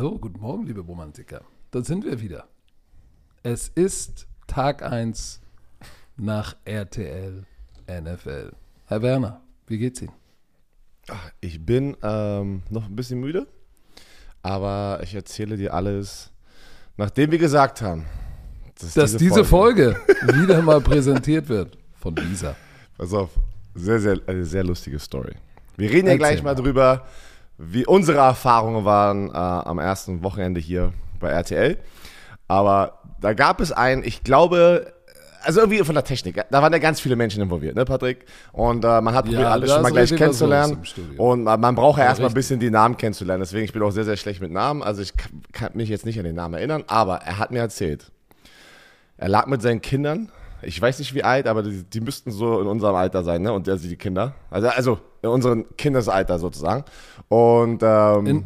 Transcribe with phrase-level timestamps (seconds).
[0.00, 1.42] Hallo, guten Morgen, liebe Romantiker.
[1.72, 2.48] Da sind wir wieder.
[3.42, 5.42] Es ist Tag 1
[6.16, 7.44] nach RTL
[7.86, 8.52] NFL.
[8.86, 10.14] Herr Werner, wie geht's Ihnen?
[11.42, 13.46] Ich bin ähm, noch ein bisschen müde,
[14.42, 16.30] aber ich erzähle dir alles,
[16.96, 18.06] nachdem wir gesagt haben,
[18.80, 19.96] dass, dass diese, diese Folge.
[19.96, 22.56] Folge wieder mal präsentiert wird von Lisa.
[22.96, 23.28] Pass auf,
[23.74, 25.34] sehr, sehr, eine sehr lustige Story.
[25.76, 27.06] Wir reden ja gleich mal drüber,
[27.62, 31.76] wie unsere Erfahrungen waren äh, am ersten Wochenende hier bei RTL.
[32.48, 34.94] Aber da gab es ein, ich glaube,
[35.42, 36.42] also irgendwie von der Technik.
[36.50, 38.24] Da waren ja ganz viele Menschen involviert, ne, Patrick?
[38.52, 40.82] Und äh, man hat probiert, ja, alles schon mal gleich kennenzulernen.
[41.18, 43.42] Und man, man braucht ja, ja erstmal ein bisschen die Namen kennenzulernen.
[43.42, 44.82] Deswegen, ich bin auch sehr, sehr schlecht mit Namen.
[44.82, 45.12] Also ich
[45.52, 48.10] kann mich jetzt nicht an den Namen erinnern, aber er hat mir erzählt,
[49.18, 52.60] er lag mit seinen Kindern ich weiß nicht wie alt, aber die, die müssten so
[52.60, 53.52] in unserem Alter sein, ne?
[53.52, 54.34] Und also die Kinder.
[54.50, 56.84] Also, also in unserem Kindesalter sozusagen.
[57.28, 58.44] Und ähm, in,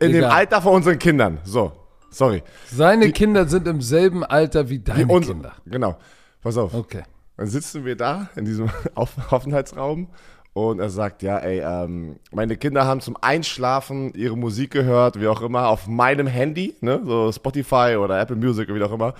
[0.00, 1.38] in dem Alter von unseren Kindern.
[1.44, 1.72] So,
[2.10, 2.42] sorry.
[2.70, 5.52] Seine die, Kinder sind im selben Alter wie deine wie Kinder.
[5.66, 5.96] Genau.
[6.42, 6.74] Pass auf.
[6.74, 7.02] Okay.
[7.36, 10.08] Dann sitzen wir da in diesem Aufenthaltsraum
[10.52, 15.26] und er sagt, ja, ey, ähm, meine Kinder haben zum Einschlafen ihre Musik gehört, wie
[15.26, 19.14] auch immer, auf meinem Handy, ne, so Spotify oder Apple Music, wie auch immer.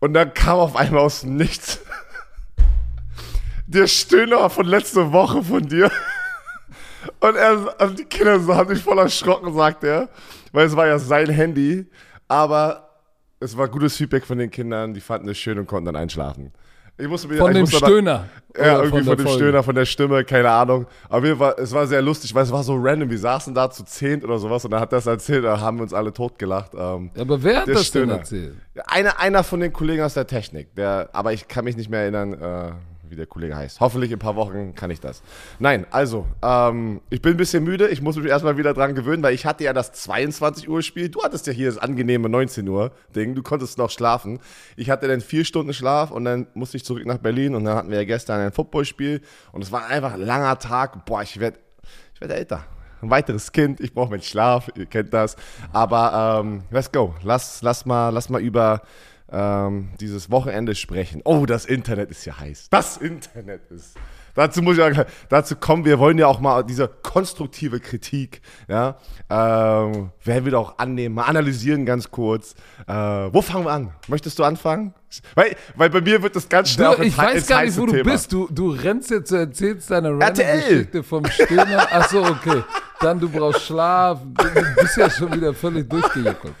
[0.00, 1.80] Und dann kam auf einmal aus Nichts
[3.66, 5.90] der Stöhner von letzter Woche von dir.
[7.20, 10.08] Und er, also die Kinder haben sich voll erschrocken, sagt er,
[10.52, 11.86] weil es war ja sein Handy.
[12.28, 12.88] Aber
[13.40, 16.52] es war gutes Feedback von den Kindern, die fanden es schön und konnten dann einschlafen.
[16.98, 18.26] Ich musste mir, von dem Stöhner.
[18.54, 19.44] Da, ja, irgendwie von, von dem Folge.
[19.44, 20.86] Stöhner, von der Stimme, keine Ahnung.
[21.10, 23.10] Aber war, es war sehr lustig, weil es war so random.
[23.10, 25.82] Wir saßen da zu zehnt oder sowas und dann hat das erzählt, da haben wir
[25.82, 26.72] uns alle totgelacht.
[26.74, 28.14] Ähm, aber wer hat das Stöhner.
[28.14, 28.56] denn erzählt?
[28.86, 32.00] Einer, einer von den Kollegen aus der Technik, der, aber ich kann mich nicht mehr
[32.00, 32.72] erinnern, äh,
[33.10, 33.80] wie der Kollege heißt.
[33.80, 35.22] Hoffentlich in ein paar Wochen kann ich das.
[35.58, 37.88] Nein, also, ähm, ich bin ein bisschen müde.
[37.88, 41.08] Ich muss mich erstmal wieder dran gewöhnen, weil ich hatte ja das 22 Uhr Spiel.
[41.08, 43.34] Du hattest ja hier das angenehme 19 Uhr Ding.
[43.34, 44.38] Du konntest noch schlafen.
[44.76, 47.76] Ich hatte dann vier Stunden Schlaf und dann musste ich zurück nach Berlin und dann
[47.76, 49.20] hatten wir ja gestern ein Footballspiel
[49.52, 51.04] und es war einfach ein langer Tag.
[51.04, 51.58] Boah, ich werde
[52.14, 52.64] ich werd älter
[53.02, 55.36] ein weiteres Kind, ich brauche meinen Schlaf, ihr kennt das.
[55.72, 57.14] Aber ähm, let's go.
[57.22, 58.82] Lass, lass, mal, lass mal über
[59.30, 61.22] ähm, dieses Wochenende sprechen.
[61.24, 62.68] Oh, das Internet ist ja heiß.
[62.70, 63.96] Das Internet ist.
[64.36, 68.98] Dazu muss ich auch, dazu kommen, wir wollen ja auch mal diese konstruktive Kritik, ja,
[69.30, 72.54] ähm, werden wir doch annehmen, mal analysieren ganz kurz.
[72.86, 73.92] Äh, wo fangen wir an?
[74.08, 74.92] Möchtest du anfangen?
[75.34, 78.02] Weil, weil bei mir wird das ganz schnell du, Ich weiß gar nicht, wo du
[78.02, 78.30] bist.
[78.30, 81.90] Du, du rennst jetzt, du erzählst deine Geschichte vom Stöhner.
[81.90, 82.62] Achso, okay.
[83.00, 84.20] Dann du brauchst Schlaf.
[84.22, 86.54] Du bist ja schon wieder völlig durchgejuckelt.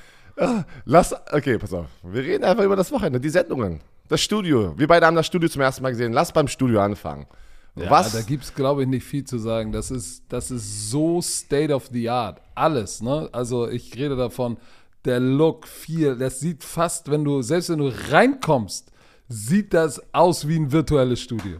[0.84, 1.86] Lass, okay, pass auf.
[2.02, 4.74] Wir reden einfach über das Wochenende, die Sendungen, das Studio.
[4.76, 6.12] Wir beide haben das Studio zum ersten Mal gesehen.
[6.12, 7.26] Lass beim Studio anfangen.
[7.74, 8.12] Ja, Was?
[8.12, 9.72] da gibt es, glaube ich, nicht viel zu sagen.
[9.72, 12.40] Das ist, das ist so State of the Art.
[12.54, 13.28] Alles, ne?
[13.32, 14.56] Also ich rede davon,
[15.04, 18.90] der Look, viel, das sieht fast, wenn du, selbst wenn du reinkommst,
[19.28, 21.58] sieht das aus wie ein virtuelles Studio.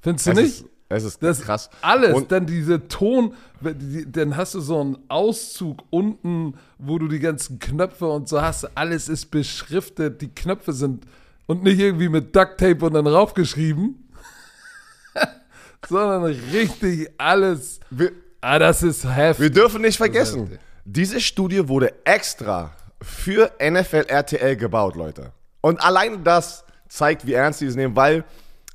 [0.00, 0.46] Findest du es nicht?
[0.60, 1.68] Ist, es ist das krass.
[1.82, 7.18] Alles, und dann diese Ton, dann hast du so einen Auszug unten, wo du die
[7.18, 8.76] ganzen Knöpfe und so hast.
[8.76, 11.04] Alles ist beschriftet, die Knöpfe sind
[11.46, 14.08] und nicht irgendwie mit Duct Tape und dann raufgeschrieben,
[15.88, 17.80] sondern richtig alles.
[17.90, 19.42] Wir, ah, das ist heftig.
[19.42, 22.72] Wir dürfen nicht vergessen, diese Studie wurde extra
[23.02, 25.32] für NFL RTL gebaut, Leute.
[25.60, 28.24] Und allein das zeigt, wie ernst sie es nehmen, weil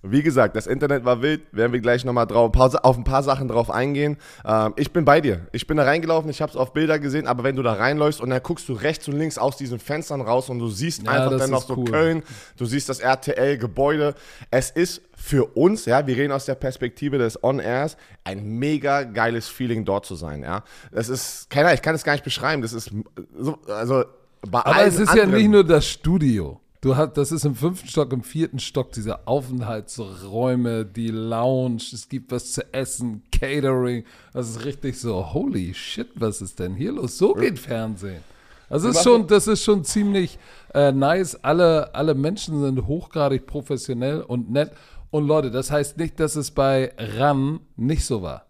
[0.04, 3.48] wie gesagt, das Internet war wild, werden wir gleich nochmal drauf, auf ein paar Sachen
[3.48, 4.18] drauf eingehen.
[4.46, 5.48] Ähm, ich bin bei dir.
[5.54, 8.20] Ich bin da reingelaufen, ich habe es auf Bilder gesehen, aber wenn du da reinläufst
[8.20, 11.12] und dann guckst du rechts und links aus diesen Fenstern raus und du siehst ja,
[11.12, 11.86] einfach dann noch so cool.
[11.86, 12.24] Köln,
[12.58, 14.14] du siehst das RTL-Gebäude.
[14.52, 19.48] Es ist für uns, ja, wir reden aus der Perspektive des On-Airs, ein mega geiles
[19.48, 20.64] Feeling dort zu sein, ja.
[20.92, 22.92] Das ist, keiner, ich kann es gar nicht beschreiben, das ist
[23.38, 24.04] so, also
[24.50, 26.60] bei Aber es ist anderen, ja nicht nur das Studio.
[26.84, 32.10] Du hast, das ist im fünften Stock, im vierten Stock diese Aufenthaltsräume, die Lounge, es
[32.10, 34.04] gibt was zu essen, Catering.
[34.34, 37.18] Das ist richtig so, holy shit, was ist denn hier los?
[37.18, 38.22] So geht Fernsehen.
[38.68, 40.38] Also ist schon, das ist schon ziemlich
[40.74, 41.36] äh, nice.
[41.42, 44.74] Alle, alle Menschen sind hochgradig professionell und nett.
[45.10, 48.48] Und Leute, das heißt nicht, dass es bei RAN nicht so war.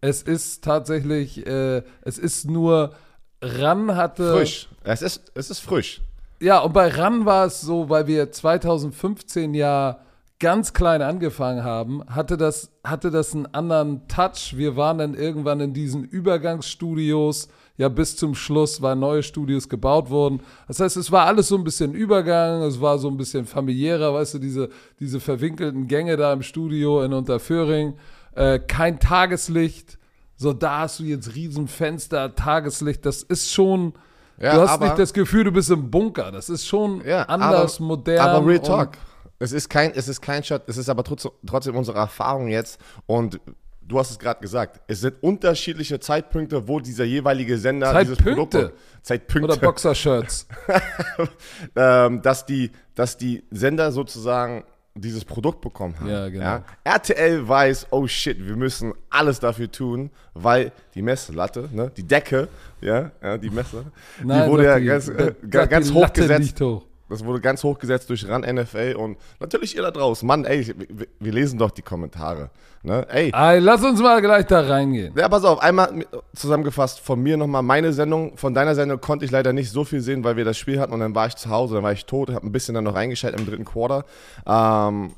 [0.00, 2.94] Es ist tatsächlich, äh, es ist nur,
[3.42, 4.32] RAN hatte.
[4.32, 4.68] Frisch.
[4.82, 6.00] Es ist, es ist frisch.
[6.42, 10.00] Ja, und bei RAN war es so, weil wir 2015 ja
[10.38, 14.54] ganz klein angefangen haben, hatte das, hatte das einen anderen Touch.
[14.56, 20.08] Wir waren dann irgendwann in diesen Übergangsstudios, ja bis zum Schluss, weil neue Studios gebaut
[20.08, 20.40] wurden.
[20.66, 24.14] Das heißt, es war alles so ein bisschen Übergang, es war so ein bisschen familiärer,
[24.14, 27.94] weißt du, diese, diese verwinkelten Gänge da im Studio in Unterföhring,
[28.34, 29.98] äh, kein Tageslicht,
[30.36, 33.92] So, da hast du jetzt Riesenfenster, Tageslicht, das ist schon.
[34.40, 36.32] Ja, du hast aber, nicht das Gefühl, du bist im Bunker.
[36.32, 38.18] Das ist schon ja, anders, aber, modern.
[38.18, 38.92] Aber Real Talk.
[39.38, 42.78] Es ist kein, es ist kein Shot, es ist aber trotzdem, trotzdem unsere Erfahrung jetzt.
[43.06, 43.40] Und
[43.80, 48.22] du hast es gerade gesagt, es sind unterschiedliche Zeitpunkte, wo dieser jeweilige Sender Zeitpunkte.
[48.22, 48.74] dieses Produkt.
[49.02, 49.52] Zeitpunkte.
[49.52, 50.46] Oder Boxershirts.
[51.76, 54.64] ähm, dass, die, dass die Sender sozusagen
[54.94, 56.08] dieses Produkt bekommen haben.
[56.08, 56.44] Ja, genau.
[56.44, 56.64] Ja?
[56.84, 62.48] RTL weiß, oh shit, wir müssen alles dafür tun, weil die Messlatte, ne, die Decke,
[62.80, 63.92] ja, ja die Messlatte,
[64.22, 66.60] Nein, die wurde ja ganz, äh, ganz hoch gesetzt.
[66.60, 66.84] Hoch.
[67.10, 70.26] Das wurde ganz hoch gesetzt durch RAN NFL und natürlich ihr da draußen.
[70.26, 72.50] Mann, ey, wir, wir lesen doch die Kommentare.
[72.82, 73.04] Ne?
[73.10, 73.32] Ey.
[73.34, 73.58] ey.
[73.58, 75.12] Lass uns mal gleich da reingehen.
[75.16, 78.36] Ja, pass auf, einmal zusammengefasst von mir nochmal meine Sendung.
[78.36, 80.92] Von deiner Sendung konnte ich leider nicht so viel sehen, weil wir das Spiel hatten
[80.92, 82.94] und dann war ich zu Hause, dann war ich tot, habe ein bisschen dann noch
[82.94, 84.04] reingeschaltet im dritten Quarter.
[84.46, 85.12] Ähm,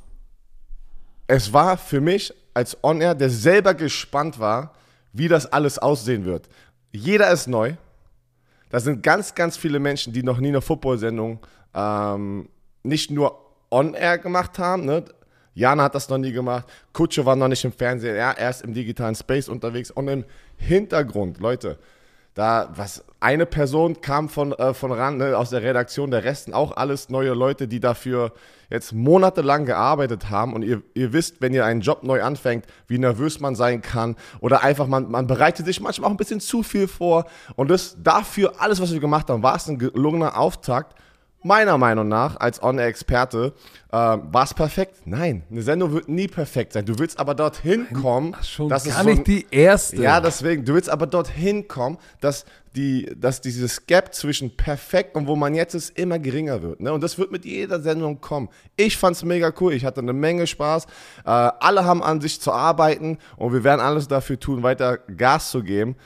[1.26, 4.74] es war für mich als On-Air, der selber gespannt war,
[5.12, 6.48] wie das alles aussehen wird.
[6.90, 7.74] Jeder ist neu.
[8.70, 11.40] Da sind ganz, ganz viele Menschen, die noch nie eine Football-Sendung
[11.74, 12.48] ähm,
[12.82, 13.38] nicht nur
[13.70, 14.84] on-air gemacht haben.
[14.84, 15.04] Ne?
[15.54, 16.66] Jana hat das noch nie gemacht.
[16.92, 18.16] Kutsche war noch nicht im Fernsehen.
[18.16, 19.90] Ja, er ist im digitalen Space unterwegs.
[19.90, 20.24] Und im
[20.56, 21.78] Hintergrund, Leute,
[22.34, 26.54] da, was, eine Person kam von, äh, von ran, ne, aus der Redaktion, der Resten
[26.54, 28.32] auch alles neue Leute, die dafür
[28.70, 30.54] jetzt monatelang gearbeitet haben.
[30.54, 34.16] Und ihr, ihr wisst, wenn ihr einen Job neu anfängt, wie nervös man sein kann.
[34.40, 37.26] Oder einfach, man, man bereitet sich manchmal auch ein bisschen zu viel vor.
[37.54, 40.96] Und das dafür, alles, was wir gemacht haben, war es ein gelungener Auftakt
[41.42, 43.52] meiner Meinung nach, als On-Experte,
[43.90, 45.02] äh, war es perfekt?
[45.04, 46.84] Nein, eine Sendung wird nie perfekt sein.
[46.84, 48.34] Du willst aber dorthin kommen.
[48.38, 49.96] Ach, schon dass gar nicht die erste.
[49.96, 52.44] Ja, deswegen, du willst aber dorthin kommen, dass,
[52.74, 56.80] die, dass dieses Gap zwischen perfekt und wo man jetzt ist, immer geringer wird.
[56.80, 56.92] Ne?
[56.92, 58.48] Und das wird mit jeder Sendung kommen.
[58.76, 60.86] Ich fand es mega cool, ich hatte eine Menge Spaß.
[61.24, 65.50] Äh, alle haben an sich zu arbeiten und wir werden alles dafür tun, weiter Gas
[65.50, 65.96] zu geben.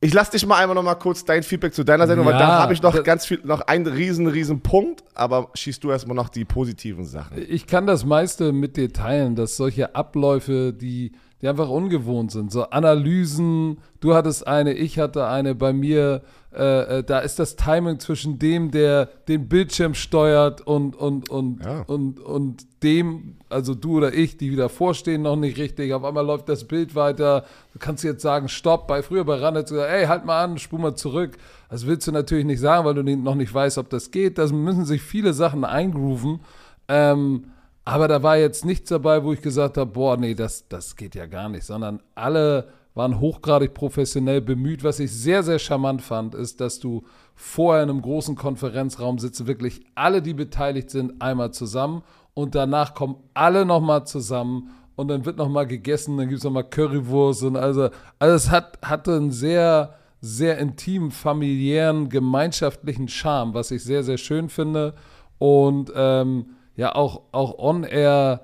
[0.00, 2.38] Ich lass dich mal einmal noch mal kurz dein Feedback zu deiner Sendung, ja, weil
[2.38, 6.14] da habe ich noch ganz viel, noch einen riesen, riesen Punkt, aber schießt du erstmal
[6.14, 7.44] noch die positiven Sachen.
[7.48, 12.50] Ich kann das meiste mit dir teilen, dass solche Abläufe, die, die einfach ungewohnt sind,
[12.50, 16.22] so Analysen, du hattest eine, ich hatte eine, bei mir
[16.58, 21.62] äh, äh, da ist das Timing zwischen dem, der den Bildschirm steuert und, und, und,
[21.62, 21.82] ja.
[21.82, 25.92] und, und dem, also du oder ich, die wieder vorstehen, noch nicht richtig.
[25.92, 27.44] Auf einmal läuft das Bild weiter.
[27.74, 28.88] Du kannst jetzt sagen, stopp.
[28.88, 31.36] Bei früher bei gesagt, ey, halt mal an, spul mal zurück.
[31.68, 34.38] Das willst du natürlich nicht sagen, weil du noch nicht weißt, ob das geht.
[34.38, 36.40] Da müssen sich viele Sachen eingrooven.
[36.88, 37.44] Ähm,
[37.88, 41.14] aber da war jetzt nichts dabei, wo ich gesagt habe, boah, nee, das, das geht
[41.14, 44.84] ja gar nicht, sondern alle waren hochgradig professionell bemüht.
[44.84, 47.04] Was ich sehr, sehr charmant fand, ist, dass du
[47.34, 52.02] vorher in einem großen Konferenzraum sitzt, wirklich alle, die beteiligt sind, einmal zusammen
[52.34, 56.68] und danach kommen alle nochmal zusammen und dann wird nochmal gegessen, dann gibt es nochmal
[56.68, 57.88] Currywurst und also,
[58.18, 64.18] also es hat, hatte einen sehr, sehr intimen, familiären, gemeinschaftlichen Charme, was ich sehr, sehr
[64.18, 64.92] schön finde
[65.38, 68.40] und ähm, ja, auch, auch on-air,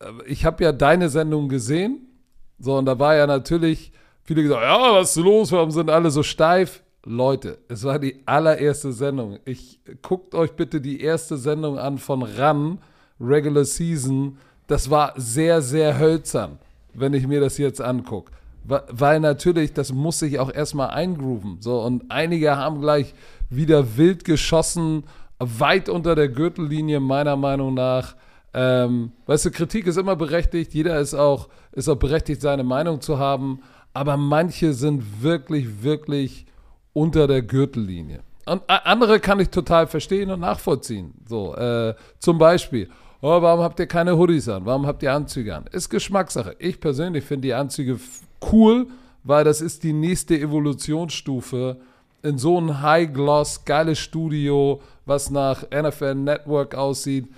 [0.00, 2.08] äh, ich habe ja deine Sendung gesehen
[2.60, 3.90] so, und da war ja natürlich,
[4.22, 6.82] viele gesagt, ja, was ist los, warum sind alle so steif?
[7.04, 9.38] Leute, es war die allererste Sendung.
[9.46, 12.78] Ich guckt euch bitte die erste Sendung an von Run,
[13.18, 14.36] Regular Season.
[14.66, 16.58] Das war sehr, sehr hölzern,
[16.92, 18.30] wenn ich mir das jetzt angucke.
[18.64, 21.56] Weil natürlich, das muss sich auch erstmal eingrooven.
[21.60, 23.14] So, und einige haben gleich
[23.48, 25.04] wieder wild geschossen,
[25.40, 28.14] weit unter der Gürtellinie, meiner Meinung nach.
[28.52, 33.00] Ähm, weißt du, Kritik ist immer berechtigt, jeder ist auch, ist auch berechtigt, seine Meinung
[33.00, 33.60] zu haben,
[33.92, 36.46] aber manche sind wirklich, wirklich
[36.92, 38.20] unter der Gürtellinie.
[38.46, 41.14] Und andere kann ich total verstehen und nachvollziehen.
[41.26, 42.88] So, äh, zum Beispiel,
[43.20, 44.64] oh, warum habt ihr keine Hoodies an?
[44.64, 45.66] Warum habt ihr Anzüge an?
[45.70, 46.56] Ist Geschmackssache.
[46.58, 48.00] Ich persönlich finde die Anzüge
[48.50, 48.88] cool,
[49.22, 51.76] weil das ist die nächste Evolutionsstufe
[52.22, 54.80] in so ein High-Gloss, geiles Studio,
[55.10, 57.28] was nach NFL Network aussieht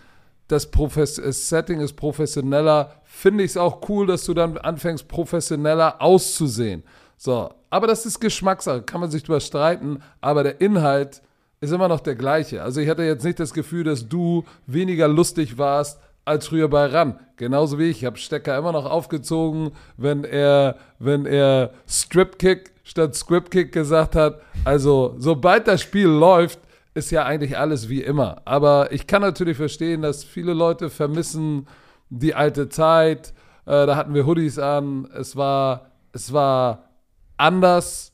[0.52, 6.00] das Profes Setting ist professioneller, finde ich es auch cool, dass du dann anfängst, professioneller
[6.00, 6.82] auszusehen.
[7.16, 11.22] So, aber das ist Geschmackssache, kann man sich drüber streiten, aber der Inhalt
[11.60, 12.62] ist immer noch der gleiche.
[12.62, 16.86] Also ich hatte jetzt nicht das Gefühl, dass du weniger lustig warst als früher bei
[16.86, 17.18] Ran.
[17.36, 17.98] Genauso wie ich.
[17.98, 24.40] Ich habe Stecker immer noch aufgezogen, wenn er, wenn er Stripkick statt Scriptkick gesagt hat.
[24.64, 26.58] Also, sobald das Spiel läuft,
[26.94, 28.42] ist ja eigentlich alles wie immer.
[28.44, 31.66] Aber ich kann natürlich verstehen, dass viele Leute vermissen
[32.10, 33.32] die alte Zeit.
[33.64, 35.08] Äh, da hatten wir Hoodies an.
[35.14, 36.90] Es war, es war
[37.36, 38.12] anders.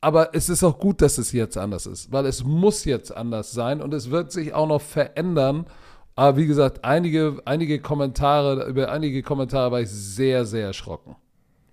[0.00, 3.50] Aber es ist auch gut, dass es jetzt anders ist, weil es muss jetzt anders
[3.50, 5.66] sein und es wird sich auch noch verändern.
[6.14, 11.16] Aber wie gesagt, einige, einige Kommentare, über einige Kommentare war ich sehr, sehr erschrocken.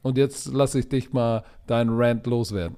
[0.01, 2.77] Und jetzt lasse ich dich mal deinen Rant loswerden.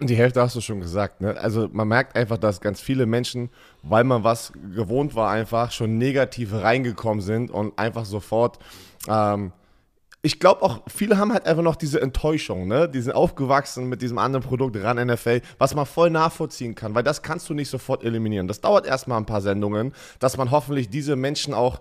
[0.00, 1.20] Die Hälfte hast du schon gesagt.
[1.20, 1.36] Ne?
[1.38, 3.50] Also man merkt einfach, dass ganz viele Menschen,
[3.82, 8.58] weil man was gewohnt war, einfach schon negativ reingekommen sind und einfach sofort
[9.08, 9.52] ähm,
[10.22, 12.88] ich glaube auch, viele haben halt einfach noch diese Enttäuschung, ne?
[12.88, 17.02] Die sind aufgewachsen mit diesem anderen Produkt ran NFL, was man voll nachvollziehen kann, weil
[17.02, 18.46] das kannst du nicht sofort eliminieren.
[18.46, 21.80] Das dauert erstmal ein paar Sendungen, dass man hoffentlich diese Menschen auch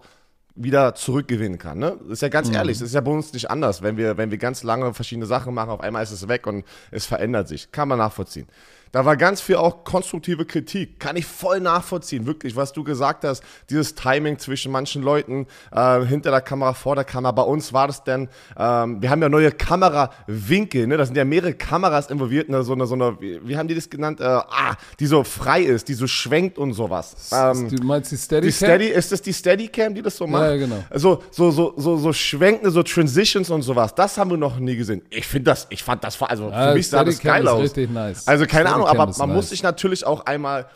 [0.62, 1.80] wieder zurückgewinnen kann.
[1.80, 1.98] Ne?
[2.04, 2.56] Das ist ja ganz mhm.
[2.56, 3.82] ehrlich, das ist ja bei uns nicht anders.
[3.82, 6.66] Wenn wir, wenn wir ganz lange verschiedene Sachen machen, auf einmal ist es weg und
[6.92, 7.72] es verändert sich.
[7.72, 8.48] Kann man nachvollziehen.
[8.91, 11.00] Da war ganz viel auch konstruktive Kritik.
[11.00, 13.43] Kann ich voll nachvollziehen, wirklich, was du gesagt hast.
[13.69, 17.31] Dieses Timing zwischen manchen Leuten äh, hinter der Kamera, vor der Kamera.
[17.31, 20.98] Bei uns war das denn, ähm, wir haben ja neue Kamerawinkel, ne?
[20.98, 22.63] Da sind ja mehrere Kameras involviert, ne?
[22.63, 24.19] so eine, so eine, wie, haben die das genannt?
[24.19, 27.29] Äh, ah, die so frei ist, die so schwenkt und sowas.
[27.31, 30.43] Ähm, du meinst die Steady die Steady, Ist das die Steadycam, die das so macht?
[30.43, 30.84] Ja, genau.
[30.96, 33.93] So, so, so, so, so schwenkende, so Transitions und sowas.
[33.93, 35.01] Das haben wir noch nie gesehen.
[35.10, 37.62] Ich finde das, ich fand das, also ja, für mich sah das geil aus.
[37.62, 38.27] Richtig nice.
[38.27, 38.79] Also keine Ahnung.
[38.88, 40.68] Ahnung, aber man muss sich natürlich auch einmal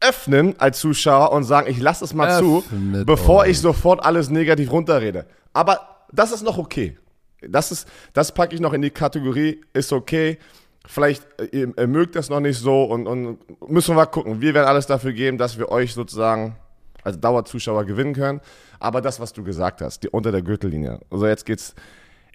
[0.00, 3.50] öffnen als Zuschauer und sagen, ich lasse es mal Öffnet zu, bevor euch.
[3.50, 5.26] ich sofort alles negativ runterrede.
[5.52, 6.98] Aber das ist noch okay.
[7.40, 10.38] Das, ist, das packe ich noch in die Kategorie, ist okay.
[10.86, 13.38] Vielleicht äh, ihr, ihr mögt das noch nicht so und, und
[13.68, 14.40] müssen wir mal gucken.
[14.40, 16.56] Wir werden alles dafür geben, dass wir euch sozusagen
[17.04, 18.40] als Dauerzuschauer gewinnen können.
[18.78, 21.00] Aber das, was du gesagt hast, die unter der Gürtellinie.
[21.10, 21.74] Also jetzt geht's.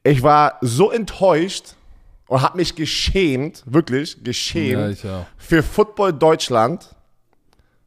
[0.04, 1.76] Ich war so enttäuscht
[2.28, 6.94] und habe mich geschämt, wirklich geschämt ja, für Football Deutschland.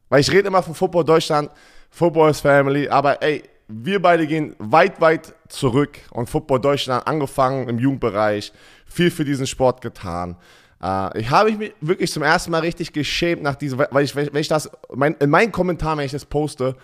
[0.09, 1.49] Weil ich rede immer von Football Deutschland,
[1.89, 7.69] Football is Family, aber ey, wir beide gehen weit, weit zurück und Football Deutschland angefangen
[7.69, 8.51] im Jugendbereich,
[8.85, 10.35] viel für diesen Sport getan.
[10.83, 14.35] Uh, ich habe mich wirklich zum ersten Mal richtig geschämt nach diesem, weil ich, wenn
[14.35, 16.75] ich das, mein, in meinen Kommentaren, wenn ich das poste,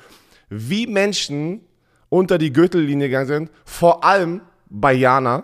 [0.49, 1.61] wie Menschen
[2.09, 5.43] unter die Gürtellinie gegangen sind, vor allem bei Jana,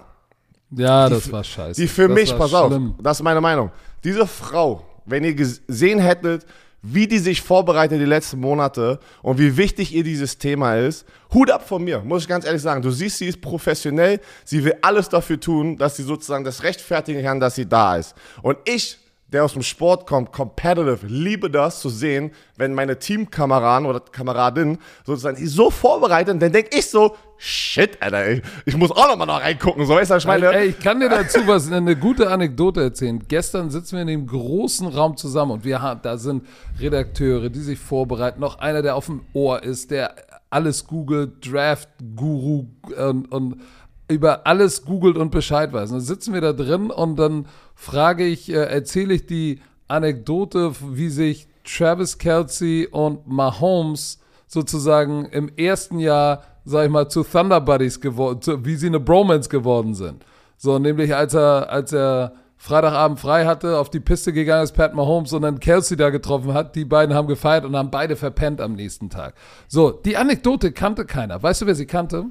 [0.78, 1.82] ja, das war scheiße.
[1.82, 2.96] Die für das mich, pass schlimm.
[2.98, 3.72] auf, das ist meine Meinung.
[4.04, 6.46] Diese Frau, wenn ihr gesehen hättet,
[6.82, 11.50] wie die sich vorbereitet die letzten Monate und wie wichtig ihr dieses Thema ist, Hut
[11.50, 12.82] ab von mir, muss ich ganz ehrlich sagen.
[12.82, 17.24] Du siehst, sie ist professionell, sie will alles dafür tun, dass sie sozusagen das rechtfertigen
[17.24, 18.14] kann, dass sie da ist.
[18.42, 18.98] Und ich
[19.34, 24.78] der aus dem Sport kommt, competitive, liebe das zu sehen, wenn meine Teamkameraden oder Kameradin
[25.06, 29.28] sozusagen die so vorbereitet, dann denke ich so, shit, Alter, ich, ich muss auch nochmal
[29.28, 30.54] noch reingucken, so weißt du, ich meine.
[30.54, 33.22] Ey, ich kann dir dazu was, eine gute Anekdote erzählen.
[33.28, 36.46] Gestern sitzen wir in dem großen Raum zusammen und wir haben, da sind
[36.80, 40.16] Redakteure, die sich vorbereiten, noch einer, der auf dem Ohr ist, der
[40.50, 43.62] alles googelt, Draft-Guru und, und
[44.08, 45.90] über alles googelt und Bescheid weiß.
[45.90, 51.10] dann sitzen wir da drin und dann frage ich, äh, erzähle ich die Anekdote, wie
[51.10, 58.00] sich Travis Kelsey und Mahomes sozusagen im ersten Jahr, sag ich mal, zu Thunder Buddies
[58.00, 60.26] geworden, wie sie eine Bromance geworden sind.
[60.58, 64.94] So, nämlich als er, als er Freitagabend frei hatte, auf die Piste gegangen ist, Pat
[64.94, 66.76] Mahomes und dann Kelsey da getroffen hat.
[66.76, 69.34] Die beiden haben gefeiert und haben beide verpennt am nächsten Tag.
[69.68, 71.44] So, die Anekdote kannte keiner.
[71.44, 72.28] Weißt du, wer sie kannte?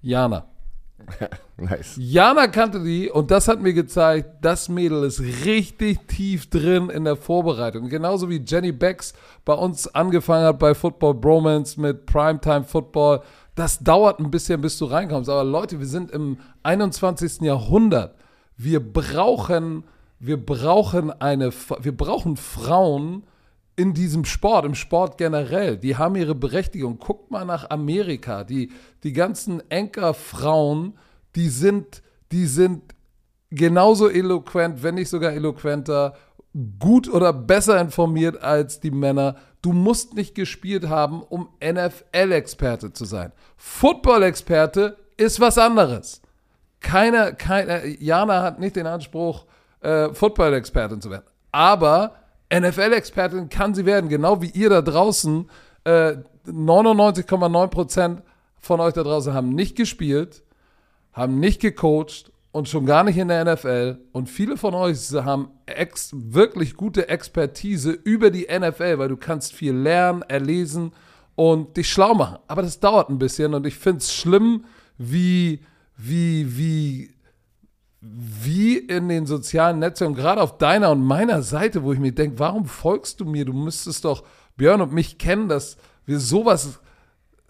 [0.00, 0.46] Jana.
[1.56, 1.96] nice.
[1.98, 7.04] Jana kannte die und das hat mir gezeigt, das Mädel ist richtig tief drin in
[7.04, 7.88] der Vorbereitung.
[7.88, 9.14] Genauso wie Jenny Becks
[9.44, 13.22] bei uns angefangen hat bei Football Bromance mit Primetime Football.
[13.54, 15.30] Das dauert ein bisschen, bis du reinkommst.
[15.30, 17.40] Aber Leute, wir sind im 21.
[17.42, 18.14] Jahrhundert.
[18.56, 19.84] Wir brauchen,
[20.18, 21.50] wir brauchen eine,
[21.80, 23.24] wir brauchen Frauen,
[23.78, 26.98] in diesem Sport, im Sport generell, die haben ihre Berechtigung.
[26.98, 28.42] Guckt mal nach Amerika.
[28.42, 28.72] Die,
[29.04, 30.98] die ganzen Anchor-Frauen,
[31.36, 32.82] die sind, die sind
[33.50, 36.14] genauso eloquent, wenn nicht sogar eloquenter,
[36.80, 39.36] gut oder besser informiert als die Männer.
[39.62, 43.30] Du musst nicht gespielt haben, um NFL-Experte zu sein.
[43.56, 46.20] Football-Experte ist was anderes.
[46.80, 49.46] Keiner, keiner, Jana hat nicht den Anspruch,
[49.82, 51.26] äh, Football-Expertin zu werden.
[51.52, 52.16] Aber
[52.52, 55.48] NFL-Expertin kann sie werden, genau wie ihr da draußen.
[55.84, 58.22] Äh, 99,9%
[58.56, 60.42] von euch da draußen haben nicht gespielt,
[61.12, 63.98] haben nicht gecoacht und schon gar nicht in der NFL.
[64.12, 65.50] Und viele von euch haben
[66.12, 70.92] wirklich gute Expertise über die NFL, weil du kannst viel lernen, erlesen
[71.34, 72.38] und dich schlau machen.
[72.46, 74.64] Aber das dauert ein bisschen und ich finde es schlimm,
[74.96, 75.60] wie,
[75.96, 77.10] wie, wie
[78.00, 82.38] wie in den sozialen Netzwerken, gerade auf deiner und meiner Seite, wo ich mir denke,
[82.38, 83.44] warum folgst du mir?
[83.44, 84.22] Du müsstest doch
[84.56, 85.76] Björn und mich kennen, dass
[86.06, 86.78] wir sowas,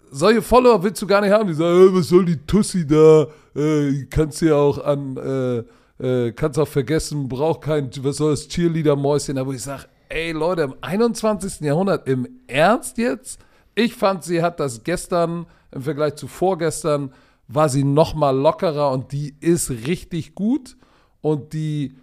[0.09, 3.27] solche Follower willst du gar nicht haben, die sagen, hey, was soll die Tussi da?
[3.55, 5.63] Äh, kannst ja auch an, äh,
[6.03, 10.63] äh, kannst auch vergessen, braucht kein, was soll das Cheerleader-Mäuschen, wo ich sage, ey Leute,
[10.63, 11.61] im 21.
[11.61, 13.39] Jahrhundert, im Ernst jetzt?
[13.75, 17.13] Ich fand, sie hat das gestern im Vergleich zu vorgestern
[17.49, 20.77] war sie noch mal lockerer und die ist richtig gut
[21.21, 21.95] und die,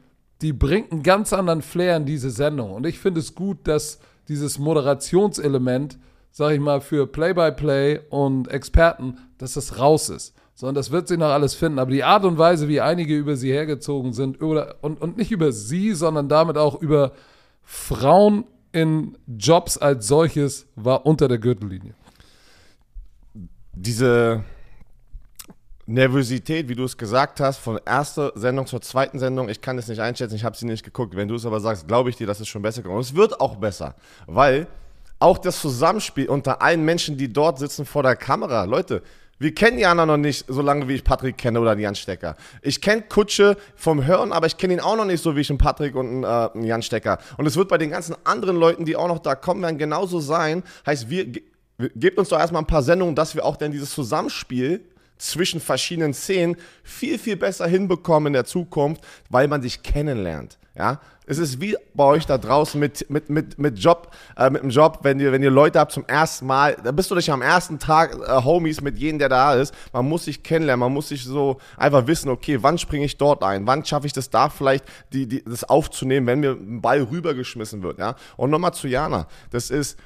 [0.43, 2.73] die bringt einen ganz anderen Flair in diese Sendung.
[2.73, 5.99] Und ich finde es gut, dass dieses Moderationselement,
[6.33, 10.35] sag ich mal, für Play-by-Play -play und Experten, dass das raus ist.
[10.57, 11.79] Sondern das wird sie noch alles finden.
[11.79, 15.31] Aber die Art und Weise, wie einige über sie hergezogen sind, oder, und, und nicht
[15.31, 17.13] über sie, sondern damit auch über
[17.63, 21.95] Frauen in Jobs als solches, war unter der Gürtellinie.
[23.75, 24.43] Diese
[25.87, 29.87] Nervosität, wie du es gesagt hast, von erster Sendung zur zweiten Sendung, ich kann es
[29.87, 31.15] nicht einschätzen, ich habe sie nicht geguckt.
[31.15, 32.95] Wenn du es aber sagst, glaube ich dir, dass es schon besser kommt.
[32.97, 33.95] Und es wird auch besser,
[34.27, 34.67] weil
[35.21, 39.03] auch das Zusammenspiel unter allen Menschen, die dort sitzen vor der Kamera, Leute,
[39.39, 42.37] wir kennen Jana noch nicht so lange, wie ich Patrick kenne oder Jan Stecker.
[42.63, 45.51] Ich kenne Kutsche vom Hören, aber ich kenne ihn auch noch nicht so wie ich
[45.51, 47.19] einen Patrick und einen, äh, Jan Stecker.
[47.37, 50.21] Und es wird bei den ganzen anderen Leuten, die auch noch da kommen werden, genauso
[50.21, 50.63] sein.
[50.87, 51.27] Heißt, wir,
[51.79, 54.81] gebt uns doch erstmal ein paar Sendungen, dass wir auch dann dieses Zusammenspiel
[55.19, 60.59] zwischen verschiedenen Szenen viel, viel besser hinbekommen in der Zukunft, weil man sich kennenlernt.
[60.79, 64.63] Ja, es ist wie bei euch da draußen mit, mit, mit, mit Job, äh, mit
[64.63, 67.31] dem Job, wenn ihr, wenn ihr Leute habt zum ersten Mal, da bist du dich
[67.33, 69.75] am ersten Tag äh, Homies mit jedem, der da ist.
[69.95, 73.43] Man muss sich kennenlernen, man muss sich so einfach wissen, okay, wann springe ich dort
[73.43, 73.67] ein?
[73.67, 77.83] Wann schaffe ich das da vielleicht, die, die, das aufzunehmen, wenn mir ein Ball rübergeschmissen
[77.83, 78.15] wird, ja?
[78.37, 79.27] Und nochmal zu Jana.
[79.51, 79.99] Das ist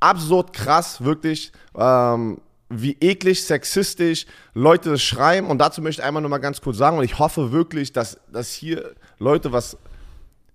[0.00, 1.52] absurd krass, wirklich.
[1.76, 5.48] Ähm, wie eklig, sexistisch Leute das schreiben.
[5.48, 8.18] Und dazu möchte ich einmal nur mal ganz kurz sagen, und ich hoffe wirklich, dass,
[8.32, 9.76] dass hier Leute was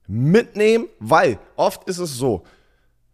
[0.07, 2.43] mitnehmen, weil oft ist es so,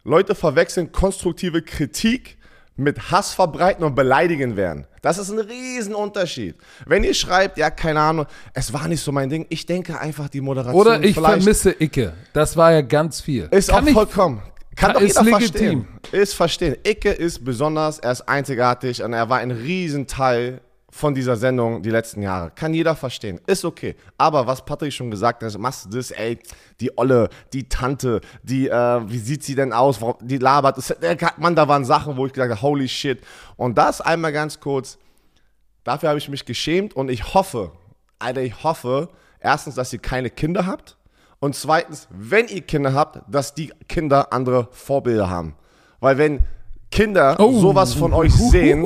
[0.04, 2.38] Leute verwechseln konstruktive Kritik
[2.76, 4.86] mit Hass verbreiten und beleidigen werden.
[5.02, 6.56] Das ist ein Riesenunterschied.
[6.86, 10.28] Wenn ihr schreibt, ja, keine Ahnung, es war nicht so mein Ding, ich denke einfach
[10.28, 10.80] die Moderation.
[10.80, 12.14] Oder ich vermisse Icke.
[12.32, 13.48] Das war ja ganz viel.
[13.50, 14.42] Ist Kann auch vollkommen.
[14.78, 15.86] Kann doch ist jeder legitim.
[15.86, 15.86] verstehen.
[16.12, 16.76] Ist verstehen.
[16.86, 21.90] Icke ist besonders, er ist einzigartig und er war ein Riesenteil von dieser Sendung die
[21.90, 22.50] letzten Jahre.
[22.54, 23.40] Kann jeder verstehen.
[23.46, 23.94] Ist okay.
[24.16, 26.38] Aber was Patrick schon gesagt hat, machst du das, ey,
[26.80, 30.00] die Olle, die Tante, die, äh, wie sieht sie denn aus?
[30.22, 30.78] Die labert.
[30.78, 30.94] Das,
[31.36, 33.22] Mann, da waren Sachen, wo ich gesagt habe, holy shit.
[33.56, 34.98] Und das einmal ganz kurz.
[35.84, 37.72] Dafür habe ich mich geschämt und ich hoffe,
[38.18, 39.08] Alter, ich hoffe,
[39.40, 40.97] erstens, dass ihr keine Kinder habt
[41.40, 45.54] und zweitens, wenn ihr Kinder habt, dass die Kinder andere Vorbilder haben.
[46.00, 46.40] Weil wenn
[46.90, 47.58] Kinder oh.
[47.58, 48.84] sowas von euch sehen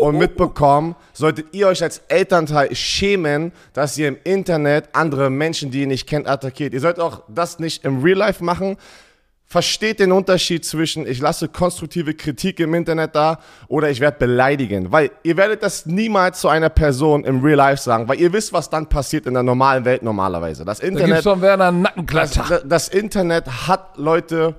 [0.00, 5.82] und mitbekommen, solltet ihr euch als Elternteil schämen, dass ihr im Internet andere Menschen, die
[5.82, 6.74] ihr nicht kennt, attackiert.
[6.74, 8.76] Ihr sollt auch das nicht im Real Life machen.
[9.46, 14.90] Versteht den Unterschied zwischen, ich lasse konstruktive Kritik im Internet da oder ich werde beleidigen.
[14.90, 18.52] Weil ihr werdet das niemals zu einer Person im Real Life sagen, weil ihr wisst,
[18.52, 20.64] was dann passiert in der normalen Welt normalerweise.
[20.64, 21.24] Das Internet.
[21.24, 22.46] Da gibt's Werner Nackenklatscher.
[22.48, 24.56] Das, das Internet hat Leute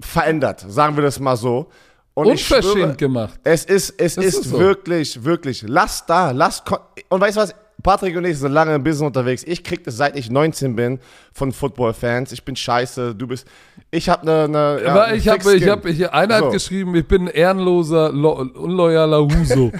[0.00, 1.68] verändert, sagen wir das mal so.
[2.14, 3.38] Und Unverschämt schwöre, gemacht.
[3.44, 4.58] Es ist, es ist, ist so.
[4.58, 5.62] wirklich, wirklich.
[5.66, 6.62] Lass da, lass.
[7.10, 7.54] Und weißt du was?
[7.82, 9.44] Patrick und ich sind lange im Business unterwegs.
[9.46, 10.98] Ich krieg das seit ich 19 bin
[11.32, 12.32] von Football-Fans.
[12.32, 13.14] Ich bin scheiße.
[13.14, 13.46] Du bist.
[13.90, 14.48] Ich habe eine.
[14.48, 16.46] Ne, ja, ich habe, ich habe, ich, einer so.
[16.46, 19.72] hat geschrieben, ich bin ein ehrenloser, unloyaler Huso.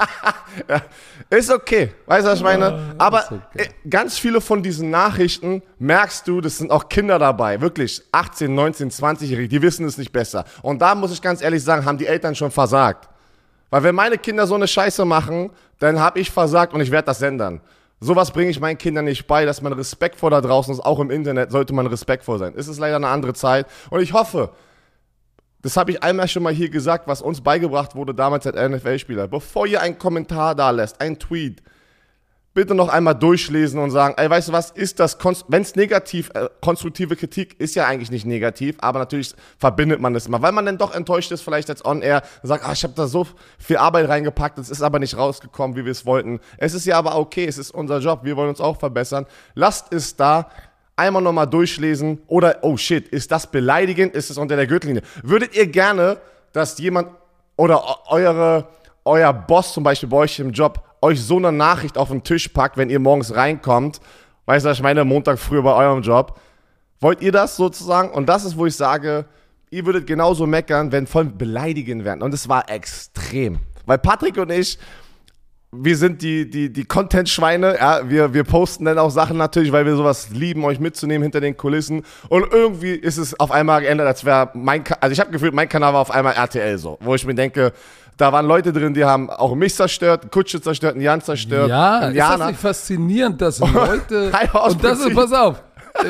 [0.68, 0.82] ja,
[1.28, 1.92] ist okay.
[2.06, 2.94] Weißt du, was ich meine?
[2.96, 3.40] Aber okay.
[3.54, 7.60] Äh, ganz viele von diesen Nachrichten merkst du, das sind auch Kinder dabei.
[7.60, 10.44] Wirklich 18, 19, 20-Jährige, die wissen es nicht besser.
[10.62, 13.08] Und da muss ich ganz ehrlich sagen, haben die Eltern schon versagt.
[13.70, 17.06] Weil wenn meine Kinder so eine Scheiße machen, dann habe ich versagt und ich werde
[17.06, 17.60] das ändern.
[18.00, 20.80] Sowas bringe ich meinen Kindern nicht bei, dass man respektvoll da draußen ist.
[20.80, 22.52] Auch im Internet sollte man respektvoll sein.
[22.56, 23.66] Es ist leider eine andere Zeit.
[23.90, 24.50] Und ich hoffe,
[25.62, 29.28] das habe ich einmal schon mal hier gesagt, was uns beigebracht wurde damals als NFL-Spieler.
[29.28, 31.62] Bevor ihr einen Kommentar da lässt, einen Tweet,
[32.56, 36.30] bitte noch einmal durchlesen und sagen, ey, weißt du was, ist das, wenn es negativ,
[36.32, 40.52] äh, konstruktive Kritik ist ja eigentlich nicht negativ, aber natürlich verbindet man das immer, weil
[40.52, 43.26] man dann doch enttäuscht ist, vielleicht als On-Air, sagt, ah, ich habe da so
[43.58, 46.40] viel Arbeit reingepackt, es ist aber nicht rausgekommen, wie wir es wollten.
[46.56, 49.26] Es ist ja aber okay, es ist unser Job, wir wollen uns auch verbessern.
[49.54, 50.48] Lasst es da,
[50.96, 55.02] einmal nochmal durchlesen oder, oh shit, ist das beleidigend, ist es unter der Gürtellinie?
[55.22, 56.16] Würdet ihr gerne,
[56.54, 57.08] dass jemand
[57.58, 58.68] oder eure,
[59.04, 62.48] euer Boss zum Beispiel bei euch im Job euch so eine Nachricht auf den Tisch
[62.48, 64.00] packt, wenn ihr morgens reinkommt,
[64.46, 66.38] weißt du, ich meine, Montag früh bei eurem Job.
[67.00, 68.10] Wollt ihr das sozusagen?
[68.10, 69.26] Und das ist, wo ich sage,
[69.70, 72.22] ihr würdet genauso meckern, wenn voll beleidigen werden.
[72.22, 73.58] Und es war extrem.
[73.84, 74.78] Weil Patrick und ich,
[75.72, 77.76] wir sind die, die, die Content-Schweine.
[77.76, 81.40] Ja, wir, wir posten dann auch Sachen natürlich, weil wir sowas lieben, euch mitzunehmen hinter
[81.40, 82.02] den Kulissen.
[82.28, 85.68] Und irgendwie ist es auf einmal geändert, als wäre mein, also ich habe gefühlt, mein
[85.68, 87.72] Kanal war auf einmal RTL so, wo ich mir denke,
[88.16, 91.68] da waren Leute drin, die haben auch mich zerstört, Kutsche zerstört, einen Jan zerstört.
[91.68, 94.32] Ja, ist das nicht faszinierend, dass Leute.
[94.66, 95.62] und das ist, pass auf,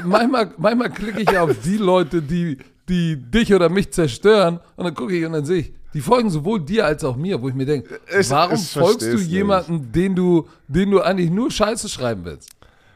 [0.05, 4.95] manchmal, manchmal klicke ich auf die Leute, die, die dich oder mich zerstören und dann
[4.95, 7.55] gucke ich und dann sehe ich, die folgen sowohl dir als auch mir, wo ich
[7.55, 12.51] mir denke, warum folgst du jemanden, den du, den du eigentlich nur Scheiße schreiben willst?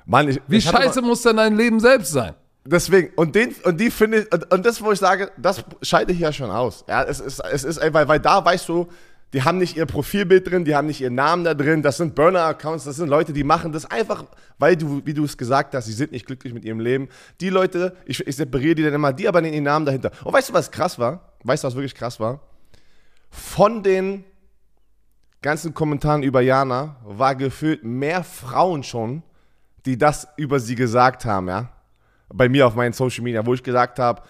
[0.05, 2.35] Mann, ich, Wie ich scheiße muss denn dein Leben selbst sein?
[2.71, 6.13] Deswegen, und, den, und die finde ich, und, und das, wo ich sage, das scheide
[6.13, 6.85] ich ja schon aus.
[6.89, 8.87] Ja, es ist, es ist, weil, weil da weißt du,
[9.33, 12.15] die haben nicht ihr Profilbild drin, die haben nicht ihren Namen da drin, das sind
[12.15, 14.25] Burner-Accounts, das sind Leute, die machen das einfach,
[14.59, 17.09] weil du, wie du es gesagt hast, sie sind nicht glücklich mit ihrem Leben.
[17.41, 20.13] Die Leute, ich, ich separiere die dann immer, die aber ihren Namen dahinter.
[20.23, 21.33] Und weißt du, was krass war?
[21.43, 22.41] Weißt du, was wirklich krass war?
[23.31, 24.25] Von den
[25.43, 29.23] ganzen Kommentaren über Jana war gefühlt mehr Frauen schon,
[29.87, 31.71] die das über sie gesagt haben, ja.
[32.33, 34.23] Bei mir auf meinen Social Media, wo ich gesagt habe,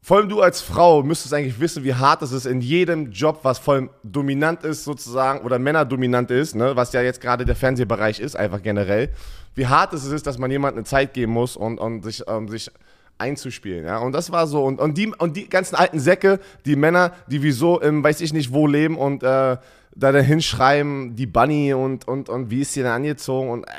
[0.00, 3.40] vor allem du als Frau müsstest eigentlich wissen, wie hart es ist in jedem Job,
[3.42, 7.56] was vor allem dominant ist sozusagen oder männerdominant ist, ne, was ja jetzt gerade der
[7.56, 9.10] Fernsehbereich ist, einfach generell,
[9.54, 12.48] wie hart es ist, dass man jemandem eine Zeit geben muss und, und sich, ähm,
[12.48, 12.70] sich
[13.18, 13.98] einzuspielen, ja.
[13.98, 14.64] Und das war so.
[14.64, 18.32] Und, und, die, und die ganzen alten Säcke, die Männer, die wieso im weiß ich
[18.32, 19.56] nicht wo leben und äh,
[19.94, 23.72] da dahin schreiben, die Bunny und, und, und wie ist sie denn angezogen und äh,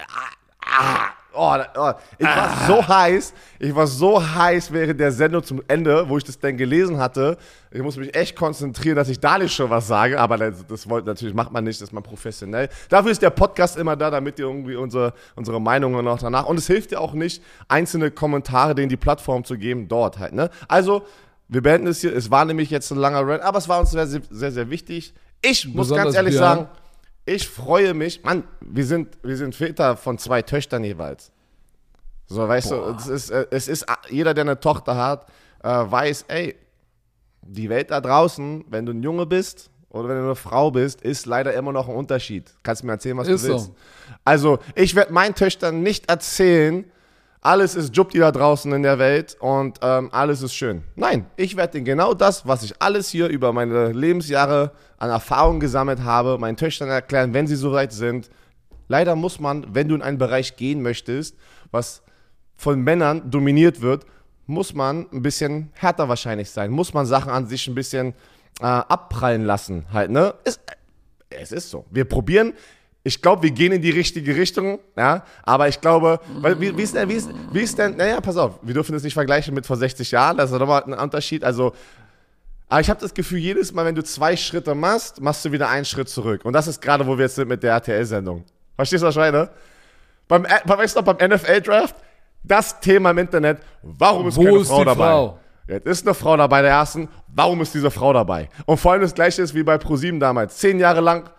[0.66, 5.62] ah, oh, oh, ich war so heiß, ich war so heiß während der Sendung zum
[5.68, 7.38] Ende, wo ich das dann gelesen hatte.
[7.72, 10.90] Ich muss mich echt konzentrieren, dass ich da nicht schon was sage, aber das, das
[10.90, 12.70] wollt, natürlich macht man nicht, das ist man professionell.
[12.90, 16.46] Dafür ist der Podcast immer da, damit ihr irgendwie unsere, unsere Meinungen noch danach.
[16.46, 20.34] Und es hilft dir auch nicht, einzelne Kommentare denen die Plattform zu geben, dort halt.
[20.34, 20.50] Ne?
[20.68, 21.04] Also,
[21.48, 22.16] wir beenden es hier.
[22.16, 25.14] Es war nämlich jetzt ein langer Run, aber es war uns sehr, sehr, sehr wichtig.
[25.42, 26.68] Ich muss Besonders ganz ehrlich sagen,
[27.30, 28.24] ich freue mich.
[28.24, 31.32] Mann, wir sind, wir sind Väter von zwei Töchtern jeweils.
[32.26, 35.28] So, weißt du, es ist, äh, es ist, jeder, der eine Tochter hat,
[35.64, 36.56] äh, weiß, ey,
[37.42, 41.02] die Welt da draußen, wenn du ein Junge bist oder wenn du eine Frau bist,
[41.02, 42.54] ist leider immer noch ein Unterschied.
[42.62, 43.54] Kannst du mir erzählen, was Ist du so.
[43.54, 43.72] willst?
[44.24, 46.86] Also, ich werde meinen Töchtern nicht erzählen,
[47.42, 50.84] alles ist Jupti da draußen in der Welt und ähm, alles ist schön.
[50.96, 55.60] Nein, ich werde ihnen genau das, was ich alles hier über meine Lebensjahre an Erfahrung
[55.60, 58.30] gesammelt habe, meinen Töchtern erklären, wenn sie soweit sind.
[58.90, 61.38] Leider muss man, wenn du in einen Bereich gehen möchtest,
[61.72, 62.02] was
[62.58, 64.06] von Männern dominiert wird,
[64.46, 66.72] muss man ein bisschen härter wahrscheinlich sein.
[66.72, 68.14] Muss man Sachen an sich ein bisschen
[68.60, 69.86] äh, abprallen lassen.
[69.94, 70.34] Halt, ne?
[70.44, 70.60] Ist,
[71.30, 71.86] es ist so.
[71.92, 72.54] Wir probieren.
[73.10, 76.84] Ich glaube, wir gehen in die richtige Richtung, ja, aber ich glaube, weil, wie, wie,
[76.84, 79.56] ist denn, wie, ist, wie ist denn, naja, pass auf, wir dürfen das nicht vergleichen
[79.56, 81.74] mit vor 60 Jahren, das ist nochmal ein Unterschied, also,
[82.68, 85.70] aber ich habe das Gefühl, jedes Mal, wenn du zwei Schritte machst, machst du wieder
[85.70, 88.46] einen Schritt zurück und das ist gerade, wo wir jetzt sind mit der RTL-Sendung.
[88.76, 89.50] Verstehst du, was ich meine?
[90.28, 91.96] Beim, äh, weißt du noch, beim NFL-Draft,
[92.44, 95.08] das Thema im Internet, warum ist Wo keine ist Frau dabei?
[95.08, 95.40] Frau?
[95.68, 97.10] Jetzt ist eine Frau dabei, der ersten.
[97.28, 98.50] Warum ist diese Frau dabei?
[98.66, 100.58] Und vor allem das gleiche ist wie bei ProSieben damals.
[100.58, 101.30] Zehn Jahre lang,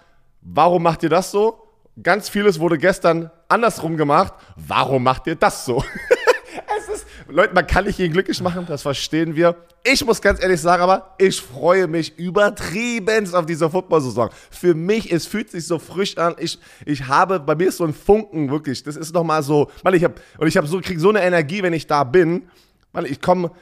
[0.43, 1.67] warum macht ihr das so?
[2.03, 4.35] Ganz vieles wurde gestern andersrum gemacht.
[4.57, 5.85] Warum macht ihr das so?
[6.79, 9.57] es ist, Leute, man kann nicht jeden glücklich machen, das verstehen wir.
[9.83, 14.31] Ich muss ganz ehrlich sagen, aber ich freue mich übertrieben auf diese Football-Saison.
[14.51, 16.35] Für mich, es fühlt sich so frisch an.
[16.39, 18.83] Ich, ich habe, bei mir ist so ein Funken, wirklich.
[18.83, 21.63] Das ist nochmal so, weil ich habe, und ich habe so, krieg so eine Energie,
[21.63, 22.49] wenn ich da bin.
[22.93, 23.53] Weil ich komme,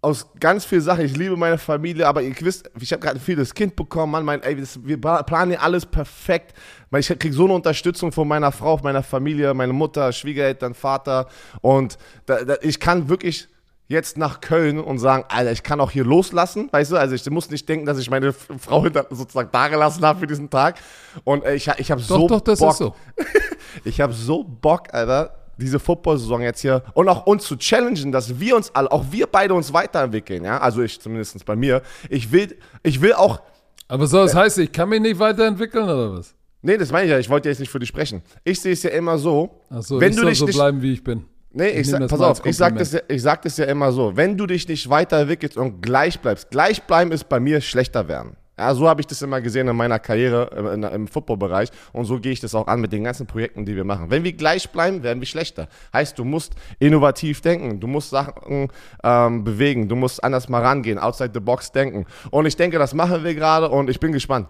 [0.00, 1.04] aus ganz vielen Sachen.
[1.04, 4.12] Ich liebe meine Familie, aber ihr wisst, ich habe gerade ein vieles Kind bekommen.
[4.12, 6.54] Mann, mein, ey, das, wir pla- planen hier alles perfekt.
[6.96, 11.26] Ich kriege so eine Unterstützung von meiner Frau, meiner Familie, meine Mutter, Schwiegereltern, Vater.
[11.62, 13.48] Und da, da, ich kann wirklich
[13.88, 16.96] jetzt nach Köln und sagen, Alter, ich kann auch hier loslassen, weißt du?
[16.96, 20.26] Also ich muss nicht denken, dass ich meine Frau hinter, sozusagen da gelassen habe für
[20.26, 20.76] diesen Tag.
[21.24, 22.94] Und äh, ich, ich habe Doch, so doch, das Bock, ist so.
[23.84, 28.38] ich habe so Bock, Alter, diese Football-Saison jetzt hier und auch uns zu challengen, dass
[28.40, 30.58] wir uns alle, auch wir beide uns weiterentwickeln, ja.
[30.58, 31.82] Also ich zumindest bei mir.
[32.08, 33.40] Ich will, ich will auch,
[33.88, 36.34] Aber soll das heißen, ich kann mich nicht weiterentwickeln oder was?
[36.62, 38.22] nee, das meine ich ja, ich wollte jetzt nicht für dich sprechen.
[38.44, 41.04] Ich sehe es ja immer so, wenn ich du dich so nicht, bleiben, wie ich
[41.04, 41.24] bin.
[41.52, 43.92] nee, ich, ich sag, pass auf, ich sag, das ja, ich sag das ja immer
[43.92, 48.08] so, wenn du dich nicht weiterentwickelst und gleich bleibst, gleich bleiben ist bei mir schlechter
[48.08, 48.36] werden.
[48.58, 52.06] Ja, so habe ich das immer gesehen in meiner Karriere äh, in, im Footballbereich und
[52.06, 54.10] so gehe ich das auch an mit den ganzen Projekten, die wir machen.
[54.10, 55.68] Wenn wir gleich bleiben, werden wir schlechter.
[55.92, 58.68] Heißt, du musst innovativ denken, du musst Sachen
[59.04, 62.04] ähm, bewegen, du musst anders mal rangehen, outside the box denken.
[62.30, 64.48] Und ich denke, das machen wir gerade und ich bin gespannt.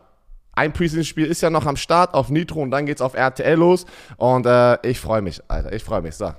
[0.54, 3.84] Ein Preseason-Spiel ist ja noch am Start auf Nitro und dann geht's auf RTL los
[4.16, 6.16] und äh, ich freue mich, Alter, ich freue mich.
[6.16, 6.32] So,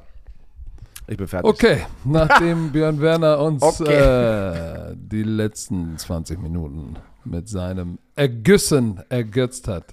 [1.08, 1.49] ich bin fertig.
[1.49, 3.93] Okay, nachdem Björn Werner uns Okay.
[3.93, 6.97] äh, die letzten 20 Minuten
[7.30, 9.86] mit seinem Ergüssen ergötzt hat.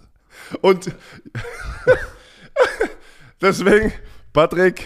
[0.61, 0.93] Und
[3.41, 3.93] deswegen,
[4.33, 4.85] Patrick,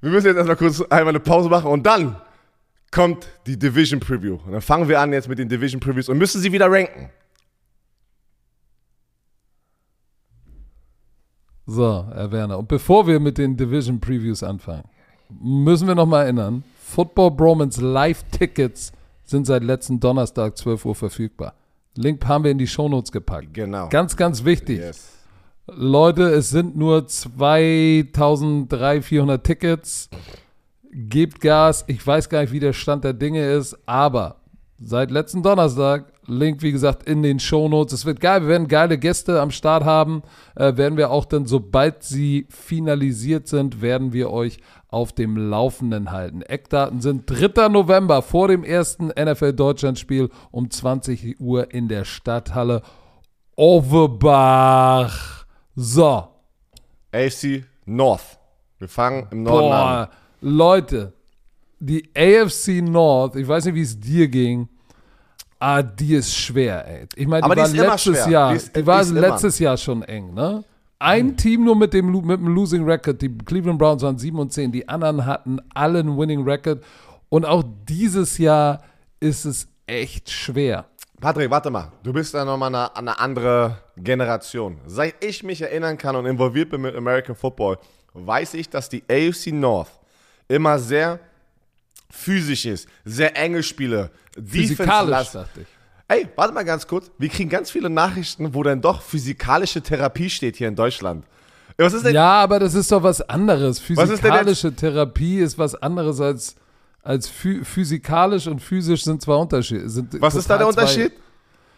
[0.00, 2.16] wir müssen jetzt erstmal kurz einmal eine Pause machen und dann
[2.90, 4.38] kommt die Division Preview.
[4.46, 7.10] Und dann fangen wir an jetzt mit den Division Previews und müssen sie wieder ranken.
[11.66, 12.58] So, Herr Werner.
[12.58, 14.84] Und bevor wir mit den Division Previews anfangen,
[15.30, 18.92] müssen wir nochmal erinnern, Football Bromance Live-Tickets
[19.24, 21.54] sind seit letzten Donnerstag 12 Uhr verfügbar.
[21.96, 23.54] Link haben wir in die Shownotes gepackt.
[23.54, 23.88] Genau.
[23.88, 24.78] Ganz, ganz wichtig.
[24.78, 25.10] Yes.
[25.66, 30.10] Leute, es sind nur 2300, 400 Tickets.
[30.90, 31.84] Gebt Gas.
[31.86, 34.36] Ich weiß gar nicht, wie der Stand der Dinge ist, aber
[34.78, 37.92] seit letzten Donnerstag, Link wie gesagt in den Shownotes.
[37.92, 40.22] Es wird geil, wir werden geile Gäste am Start haben.
[40.54, 44.58] Äh, werden wir auch dann, sobald sie finalisiert sind, werden wir euch
[44.88, 46.42] auf dem Laufenden halten.
[46.42, 47.68] Eckdaten sind 3.
[47.68, 52.82] November vor dem ersten NFL Deutschland Spiel um 20 Uhr in der Stadthalle
[53.56, 55.44] Overbach.
[55.74, 56.28] So.
[57.12, 58.38] AFC North.
[58.78, 60.18] Wir fangen im Norden Boah, an.
[60.40, 61.12] Leute,
[61.80, 64.68] die AFC North, ich weiß nicht, wie es dir ging,
[65.64, 67.06] ah, die ist schwer, ey.
[67.16, 68.28] Ich meine, die Aber die war ist immer letztes schwer.
[68.32, 69.20] Jahr, Die die, ist- die war immer.
[69.20, 70.64] letztes Jahr schon eng, ne?
[70.98, 74.52] Ein Team nur mit dem, mit dem Losing Record, die Cleveland Browns waren 7 und
[74.52, 76.82] 10, die anderen hatten alle einen Winning Record
[77.28, 78.80] und auch dieses Jahr
[79.20, 80.86] ist es echt schwer.
[81.20, 81.92] Patrick, warte mal.
[82.02, 84.78] Du bist ja nochmal eine, eine andere Generation.
[84.86, 87.78] Seit ich mich erinnern kann und involviert bin mit American Football,
[88.14, 89.88] weiß ich, dass die AFC North
[90.48, 91.18] immer sehr
[92.14, 94.10] physisch ist, sehr enge Spiele,
[94.42, 95.66] Physikalisch, dachte ich.
[96.08, 97.10] Ey, warte mal ganz kurz.
[97.18, 101.24] Wir kriegen ganz viele Nachrichten, wo dann doch physikalische Therapie steht hier in Deutschland.
[101.78, 102.14] Was ist denn?
[102.14, 103.80] Ja, aber das ist doch was anderes.
[103.90, 106.56] Was ist Physikalische Therapie ist was anderes als,
[107.02, 109.88] als phy physikalisch und physisch sind zwei Unterschiede.
[109.88, 111.12] Sind Was ist da der Unterschied?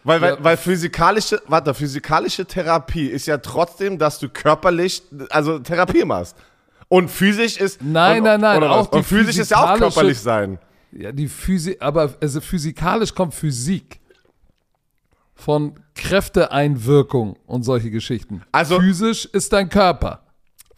[0.03, 0.43] Weil, weil, Ja.
[0.43, 6.35] weil physikalische, warte, physikalische Therapie ist ja trotzdem, dass du körperlich, also Therapie machst.
[6.89, 7.81] Und physisch ist.
[7.81, 10.57] Nein, und, nein, nein, Oder auch und physisch ist ja auch körperlich sein.
[10.91, 13.99] Ja, die Physik, aber also physikalisch kommt Physik
[15.35, 18.41] von Kräfteeinwirkung und solche Geschichten.
[18.51, 20.23] Also- physisch ist dein Körper.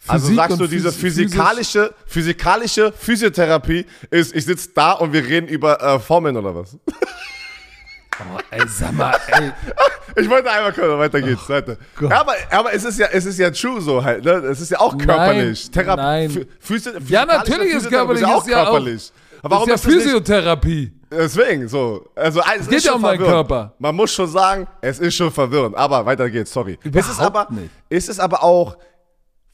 [0.06, 5.12] Also Physik sagst und du, diese phys- physikalische, physikalische Physiotherapie ist, ich sitze da und
[5.12, 6.76] wir reden über äh, Formeln oder was?
[8.34, 9.52] Oh, ey, sag mal, ey.
[10.16, 11.76] Ich wollte einmal kurz, weiter geht's, weiter.
[11.78, 12.10] Oh Gott.
[12.10, 14.32] Ja, aber, aber es ist ja, es ist ja true so halt, ne?
[14.32, 15.70] Es ist ja auch körperlich.
[15.74, 16.30] Nein, nein.
[16.30, 19.12] Phy- Physi Ja, natürlich ist körperlich, Ist ja auch ist ja auch- körperlich.
[19.42, 20.92] Warum ist ja ist nicht, Physiotherapie.
[21.10, 22.06] Deswegen, so.
[22.14, 23.18] Also, es geht ist ja um meinen.
[23.18, 23.74] Körper.
[23.78, 25.76] Man muss schon sagen, es ist schon verwirrend.
[25.76, 26.78] Aber weiter geht's, sorry.
[26.84, 27.70] ist es Überhaupt aber, nicht.
[27.88, 28.76] Ist es aber auch,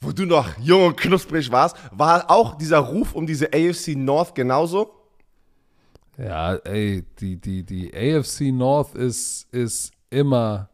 [0.01, 4.35] wo du noch jung und knusprig warst, war auch dieser Ruf um diese AFC North
[4.35, 4.93] genauso?
[6.17, 10.69] Ja, ey, die, die, die AFC North ist, ist immer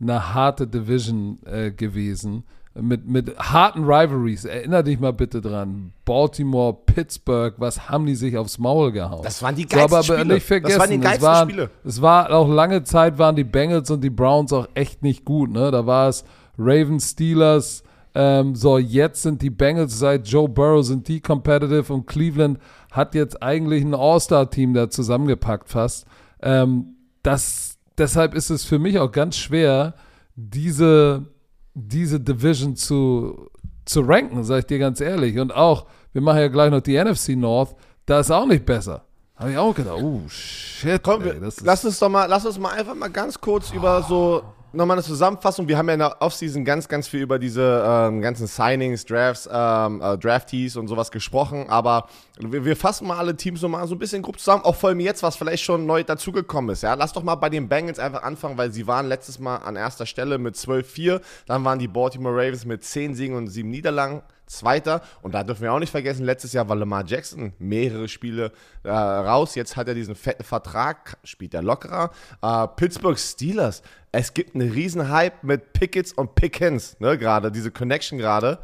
[0.00, 2.44] eine harte Division äh, gewesen.
[2.78, 4.44] Mit, mit harten Rivalries.
[4.44, 5.92] Erinner dich mal bitte dran.
[6.04, 9.22] Baltimore, Pittsburgh, was haben die sich aufs Maul gehauen?
[9.22, 10.24] Das waren die So, geilsten aber Spiele.
[10.34, 11.70] nicht Das vergessen, waren die es geilsten waren, Spiele.
[11.84, 15.50] Es war auch lange Zeit waren die Bengals und die Browns auch echt nicht gut.
[15.52, 15.70] Ne?
[15.70, 16.24] Da war es
[16.58, 17.82] Ravens, Steelers.
[18.18, 22.58] Ähm, so, jetzt sind die Bengals seit Joe Burrow sind die competitive und Cleveland
[22.90, 26.06] hat jetzt eigentlich ein All-Star-Team da zusammengepackt fast.
[26.40, 29.96] Ähm, das, deshalb ist es für mich auch ganz schwer,
[30.34, 31.26] diese,
[31.74, 33.50] diese Division zu,
[33.84, 35.38] zu ranken, sage ich dir ganz ehrlich.
[35.38, 37.76] Und auch, wir machen ja gleich noch die NFC North,
[38.06, 39.04] da ist auch nicht besser.
[39.34, 41.02] Habe ich auch gedacht, oh shit.
[41.02, 44.42] Komm, ey, lass uns doch mal, lass uns mal einfach mal ganz kurz über so
[44.72, 45.68] nochmal eine Zusammenfassung.
[45.68, 49.48] Wir haben ja in der Offseason ganz, ganz viel über diese ähm, ganzen Signings, Drafts,
[49.50, 51.68] ähm, äh, Draftees und sowas gesprochen.
[51.68, 54.64] Aber wir, wir fassen mal alle Teams so mal so ein bisschen grob zusammen.
[54.64, 56.82] Auch vor allem jetzt, was vielleicht schon neu dazugekommen ist.
[56.82, 59.76] Ja, lass doch mal bei den Bengals einfach anfangen, weil sie waren letztes Mal an
[59.76, 61.20] erster Stelle mit 12-4.
[61.46, 64.22] Dann waren die Baltimore Ravens mit 10 Siegen und 7 Niederlagen.
[64.46, 65.02] Zweiter.
[65.22, 68.52] Und da dürfen wir auch nicht vergessen, letztes Jahr war Lamar Jackson mehrere Spiele
[68.84, 69.54] äh, raus.
[69.54, 72.10] Jetzt hat er diesen fetten Vertrag, spielt er lockerer.
[72.42, 73.82] Äh, Pittsburgh Steelers.
[74.12, 78.58] Es gibt einen riesen Hype mit Pickets und Pickens, ne, gerade, diese Connection gerade.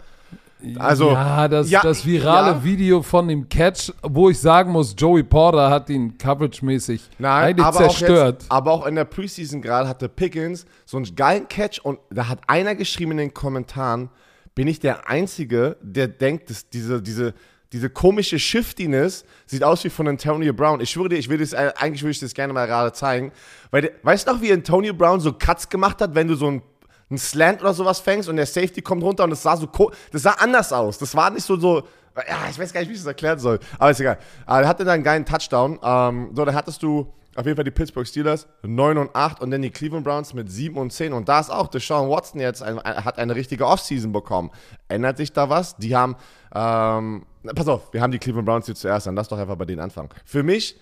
[0.78, 2.64] Also, ja, das, ja, das virale ja.
[2.64, 8.36] Video von dem Catch, wo ich sagen muss, Joey Porter hat ihn coverage-mäßig aber zerstört.
[8.36, 11.98] Auch jetzt, aber auch in der Preseason gerade hatte Pickens so einen geilen Catch und
[12.10, 14.08] da hat einer geschrieben in den Kommentaren,
[14.54, 17.34] bin ich der Einzige, der denkt, dass diese, diese,
[17.72, 20.80] diese komische Shiftiness sieht aus wie von Antonio Brown.
[20.80, 23.32] Ich schwöre dir, ich will das, äh, eigentlich würde ich das gerne mal gerade zeigen.
[23.70, 26.62] Weil, weißt du noch, wie Antonio Brown so Cuts gemacht hat, wenn du so ein
[27.10, 29.68] ein Slant oder sowas fängst und der Safety kommt runter und das sah so
[30.10, 30.96] das sah anders aus.
[30.96, 31.82] Das war nicht so so
[32.16, 34.18] ja, ich weiß gar nicht, wie ich das erklären soll, aber ist egal.
[34.46, 35.78] Er hatte dann einen geilen Touchdown.
[35.82, 39.50] Ähm, so, da hattest du auf jeden Fall die Pittsburgh Steelers 9 und 8 und
[39.50, 42.62] dann die Cleveland Browns mit 7 und 10 und da ist auch Deshaun Watson jetzt
[42.62, 44.50] ein, hat eine richtige Offseason bekommen.
[44.88, 45.76] Ändert sich da was?
[45.76, 46.16] Die haben
[46.54, 49.64] ähm, pass auf, wir haben die Cleveland Browns hier zuerst, dann lass doch einfach bei
[49.64, 50.10] denen anfangen.
[50.24, 50.78] Für mich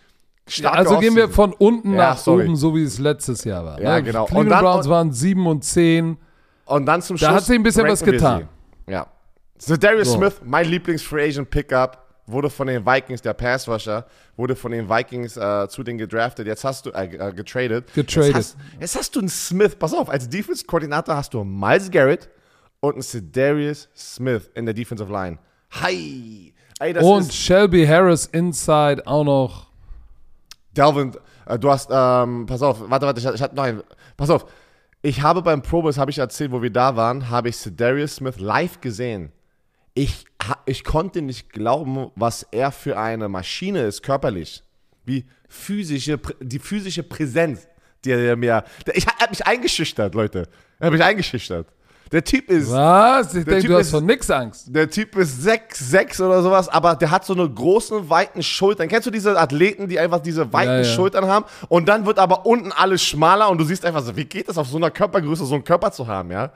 [0.48, 2.44] starke also gehen wir von unten Ja, nach sorry.
[2.44, 3.80] oben, so wie es letztes Jahr war.
[3.80, 4.02] Ja, ne?
[4.02, 4.22] genau.
[4.22, 6.16] Und Cleveland dann- Browns waren 7 und 10.
[6.64, 7.36] Und dann zum Da Schluss.
[7.36, 8.48] hat sich ein bisschen was getan.
[8.88, 9.06] Ja.
[9.58, 10.16] So, Darius So.
[10.16, 12.06] Smith, mein Lieblings-Free Agent Pickup.
[12.30, 16.46] Wurde von den Vikings, der Pass Rusher, wurde von den Vikings äh, zu den gedraftet.
[16.46, 17.92] Jetzt hast du, äh, äh getradet.
[17.94, 18.28] Getradet.
[18.28, 19.76] Jetzt hast, jetzt hast, du einen Smith.
[19.76, 22.28] Pass auf, als Defense-Koordinator hast du Miles Garrett
[22.80, 25.38] und einen Cedarius Smith in der Defensive Line.
[25.82, 26.52] Hi!
[26.80, 29.66] Ey, und Shelby Harris inside auch noch.
[30.74, 31.12] Delvin,
[31.46, 33.82] äh, du hast, ähm, pass auf, warte, warte, ich, ich hatte noch einen.
[34.16, 34.46] Pass auf,
[35.02, 38.38] ich habe beim Probus, habe ich erzählt, wo wir da waren, habe ich Cedarius Smith
[38.38, 39.32] live gesehen.
[40.00, 40.24] Ich,
[40.64, 44.62] ich konnte nicht glauben, was er für eine Maschine ist, körperlich.
[45.04, 47.68] Wie physische, die physische Präsenz,
[48.02, 48.64] die er mir.
[48.94, 50.48] Ich habe mich eingeschüchtert, Leute.
[50.78, 51.66] Er hat mich eingeschüchtert.
[52.10, 52.70] Der Typ ist.
[52.70, 53.34] Was?
[53.34, 54.74] Ich denke, du hast von nix Angst.
[54.74, 58.88] Der Typ ist 6, 6 oder sowas, aber der hat so eine große, weiten Schultern.
[58.88, 60.84] Kennst du diese Athleten, die einfach diese weiten ja, ja.
[60.84, 61.44] Schultern haben?
[61.68, 64.56] Und dann wird aber unten alles schmaler und du siehst einfach so, wie geht es
[64.56, 66.52] auf so einer Körpergröße, so einen Körper zu haben, ja?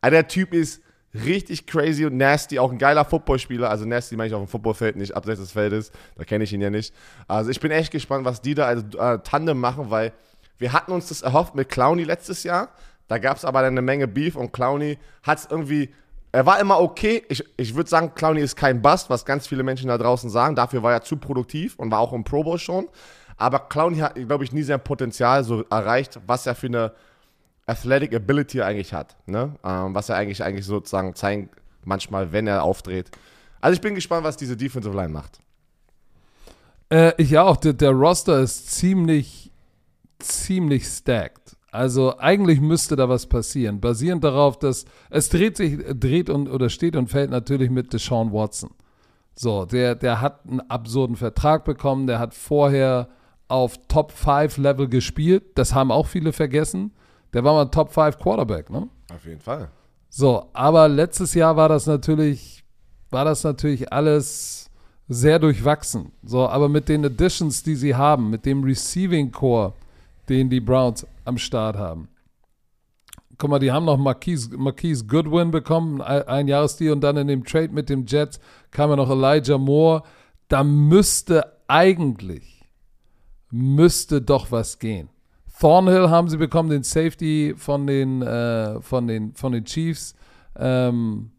[0.00, 0.82] Aber der Typ ist
[1.14, 3.70] richtig crazy und nasty, auch ein geiler Footballspieler.
[3.70, 5.90] Also nasty meine ich auf dem Footballfeld, nicht abseits des Feldes.
[6.16, 6.94] Da kenne ich ihn ja nicht.
[7.26, 10.12] Also ich bin echt gespannt, was die da als äh, Tandem machen, weil
[10.58, 12.68] wir hatten uns das erhofft mit Clowny letztes Jahr.
[13.06, 15.90] Da gab es aber eine Menge Beef und Clowny hat es irgendwie.
[16.30, 17.22] Er war immer okay.
[17.28, 20.54] Ich, ich würde sagen, Clowny ist kein Bust, was ganz viele Menschen da draußen sagen.
[20.54, 22.86] Dafür war er zu produktiv und war auch im Pro Bowl schon.
[23.38, 26.92] Aber Clowny hat, glaube ich, nie sein Potenzial so erreicht, was er für eine
[27.68, 29.16] Athletic Ability eigentlich hat.
[29.26, 29.54] Ne?
[29.64, 31.54] Ähm, was er eigentlich, eigentlich sozusagen zeigt,
[31.84, 33.10] manchmal, wenn er aufdreht.
[33.60, 35.40] Also ich bin gespannt, was diese Defensive Line macht.
[36.90, 37.56] Äh, ich auch.
[37.56, 39.52] Der, der Roster ist ziemlich,
[40.18, 41.56] ziemlich stacked.
[41.70, 46.70] Also eigentlich müsste da was passieren, basierend darauf, dass es dreht sich, dreht und oder
[46.70, 48.70] steht und fällt natürlich mit Deshaun Watson.
[49.34, 53.08] So, der, der hat einen absurden Vertrag bekommen, der hat vorher
[53.48, 56.92] auf Top 5 Level gespielt, das haben auch viele vergessen.
[57.32, 58.88] Der war mal ein Top 5 Quarterback, ne?
[59.12, 59.70] Auf jeden Fall.
[60.08, 62.64] So, aber letztes Jahr war das natürlich,
[63.10, 64.70] war das natürlich alles
[65.08, 66.12] sehr durchwachsen.
[66.22, 69.72] So, aber mit den Additions, die sie haben, mit dem Receiving Core,
[70.28, 72.08] den die Browns am Start haben.
[73.38, 77.28] Guck mal, die haben noch Marquise, Marquise Goodwin bekommen, ein, ein Jahresdeal und dann in
[77.28, 80.02] dem Trade mit dem Jets kam ja noch Elijah Moore.
[80.48, 82.64] Da müsste eigentlich,
[83.50, 85.08] müsste doch was gehen.
[85.60, 90.14] Thornhill haben sie bekommen, den Safety von den, äh, von den, von den Chiefs.
[90.56, 91.30] Ähm,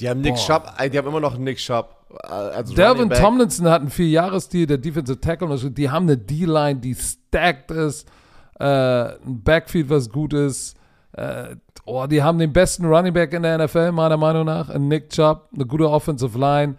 [0.00, 2.06] die haben Nick Shop, die haben immer noch Nick Shop.
[2.24, 5.70] Äh, als Delvin Tomlinson hat einen Vierjahresdeal, der Defensive Tackle.
[5.70, 8.08] Die haben eine D-Line, die stacked ist.
[8.58, 10.76] Äh, ein Backfield, was gut ist.
[11.12, 14.74] Äh, oh, die haben den besten Running Back in der NFL, meiner Meinung nach.
[14.78, 16.76] Nick Chubb, eine gute Offensive Line.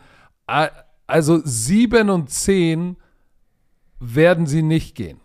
[1.08, 2.97] Also 7 und 10
[3.99, 5.19] werden sie nicht gehen.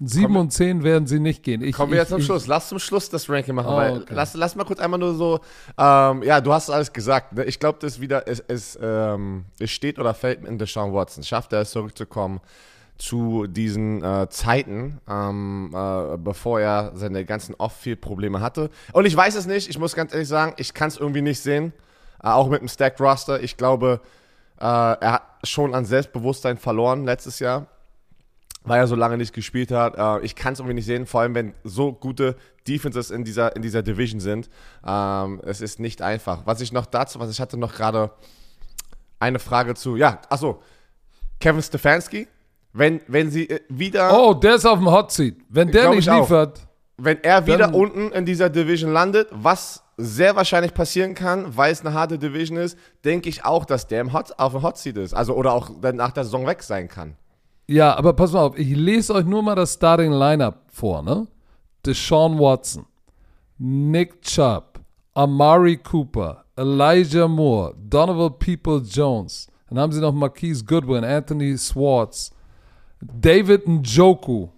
[0.00, 1.62] 7 und 10 werden sie nicht gehen.
[1.62, 2.48] Ich, kommen wir jetzt zum Schluss.
[2.48, 3.68] Lass zum Schluss das Ranking machen.
[3.72, 4.12] Oh, weil okay.
[4.14, 5.40] lass, lass mal kurz einmal nur so.
[5.78, 7.32] Ähm, ja, du hast alles gesagt.
[7.32, 7.44] Ne?
[7.44, 11.22] Ich glaube, das wieder, es, es, ähm, es steht oder fällt mit Deshaun Watson.
[11.22, 12.40] Schafft er es zurückzukommen
[12.98, 18.70] zu diesen äh, Zeiten, ähm, äh, bevor er seine ganzen Off-Field-Probleme hatte.
[18.92, 19.68] Und ich weiß es nicht.
[19.68, 21.72] Ich muss ganz ehrlich sagen, ich kann es irgendwie nicht sehen.
[22.22, 23.40] Äh, auch mit dem Stacked Roster.
[23.42, 24.00] Ich glaube,
[24.58, 27.66] äh, er hat schon an Selbstbewusstsein verloren letztes Jahr
[28.64, 29.96] weil er so lange nicht gespielt hat.
[29.96, 33.54] Äh, ich kann es irgendwie nicht sehen, vor allem wenn so gute Defenses in dieser,
[33.54, 34.48] in dieser Division sind.
[34.84, 36.46] Ähm, es ist nicht einfach.
[36.46, 38.10] Was ich noch dazu, was ich hatte noch gerade
[39.20, 40.62] eine Frage zu, ja, achso,
[41.40, 42.26] Kevin Stefanski,
[42.72, 44.18] wenn, wenn sie äh, wieder.
[44.18, 45.36] Oh, der ist auf dem Hot Seat.
[45.48, 46.58] Wenn der nicht liefert.
[46.58, 46.64] Auch.
[46.96, 51.80] Wenn er wieder unten in dieser Division landet, was sehr wahrscheinlich passieren kann, weil es
[51.80, 54.96] eine harte Division ist, denke ich auch, dass der im Hot, auf dem Hot Seat
[54.96, 55.12] ist.
[55.12, 57.16] Also, oder auch nach der Saison weg sein kann.
[57.66, 61.26] Ja, aber pass mal auf, ich lese euch nur mal das Starting Lineup vor, ne?
[61.84, 62.86] Deshaun Watson,
[63.58, 64.80] Nick Chubb,
[65.14, 69.48] Amari Cooper, Elijah Moore, Donovan People-Jones.
[69.68, 72.32] Dann haben sie noch Marquise Goodwin, Anthony Swartz,
[73.00, 74.48] David Njoku.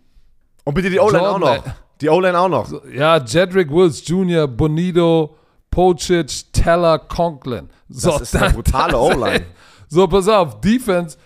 [0.65, 1.65] Und bitte die O-Line auch noch.
[2.01, 2.71] Die O-Line auch noch.
[2.93, 5.37] Ja, Jedrick Wills Jr., Bonito,
[5.71, 7.71] Pocic, Teller, Conklin.
[7.89, 9.47] So, das ist eine brutale O-Line.
[9.89, 11.17] So, pass auf, Defense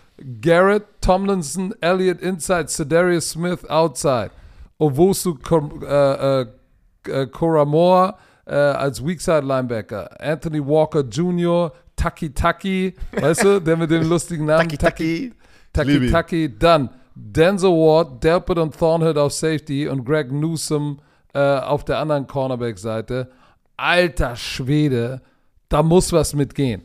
[0.41, 4.31] Garrett, Tomlinson, Elliott inside, Cedarius Smith outside.
[4.79, 5.37] Owosu
[5.83, 10.09] äh, äh, Koramoa äh, als Weakside Linebacker.
[10.21, 14.69] Anthony Walker Jr., Taki Taki, weißt du, der mit dem lustigen Namen.
[14.69, 15.33] Taki Taki.
[15.73, 16.59] Taki Taki.
[16.59, 21.01] Dann Denzel Ward, Delpit und Thornhill auf Safety und Greg Newsom
[21.35, 23.31] äh, auf der anderen Cornerback-Seite.
[23.77, 25.21] Alter Schwede,
[25.69, 26.83] da muss was mitgehen.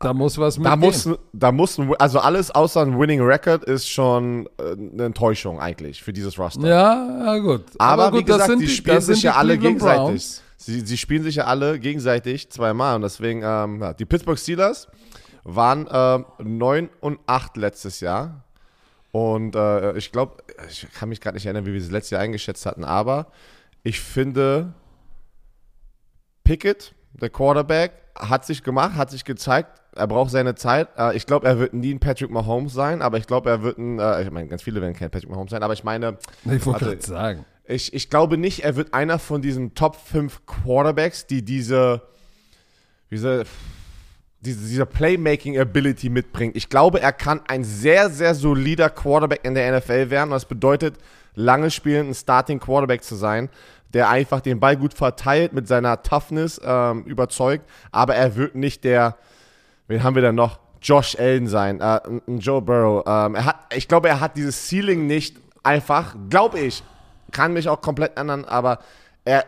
[0.00, 3.88] Da muss was mit da muss, da muss, also alles außer ein Winning Record ist
[3.88, 6.66] schon äh, eine Enttäuschung eigentlich für dieses Roster.
[6.66, 7.62] Ja, ja gut.
[7.78, 10.40] Aber, Aber gut, wie gesagt, die, die spielen sich ja alle gegenseitig.
[10.56, 14.88] Sie, sie spielen sich ja alle gegenseitig zweimal und deswegen, ähm, ja, die Pittsburgh Steelers
[15.44, 18.44] waren äh, 9 und 8 letztes Jahr.
[19.12, 22.20] Und äh, ich glaube, ich kann mich gerade nicht erinnern, wie wir sie letztes Jahr
[22.20, 23.28] eingeschätzt hatten, aber
[23.84, 24.74] ich finde,
[26.42, 30.88] Pickett, der Quarterback, hat sich gemacht, hat sich gezeigt, er braucht seine Zeit.
[30.96, 33.78] Äh, ich glaube, er wird nie ein Patrick Mahomes sein, aber ich glaube, er wird
[33.78, 36.64] ein, äh, ich meine, ganz viele werden kein Patrick Mahomes sein, aber ich meine, ich
[36.66, 37.44] wollte gerade sagen.
[37.64, 42.02] Ich, ich glaube nicht, er wird einer von diesen Top 5 Quarterbacks, die diese,
[43.10, 43.44] diese
[44.40, 46.56] diese, diese Playmaking-Ability mitbringt.
[46.56, 50.30] Ich glaube, er kann ein sehr, sehr solider Quarterback in der NFL werden.
[50.30, 50.96] Das bedeutet,
[51.34, 53.48] lange spielen, ein Starting Quarterback zu sein,
[53.94, 57.68] der einfach den Ball gut verteilt, mit seiner Toughness ähm, überzeugt.
[57.90, 59.16] Aber er wird nicht der,
[59.86, 60.58] wen haben wir denn noch?
[60.80, 63.04] Josh Allen sein, äh, ein Joe Burrow.
[63.06, 66.82] Ähm, er hat, ich glaube, er hat dieses Ceiling nicht einfach, glaube ich,
[67.32, 68.78] kann mich auch komplett ändern, aber
[69.24, 69.44] er,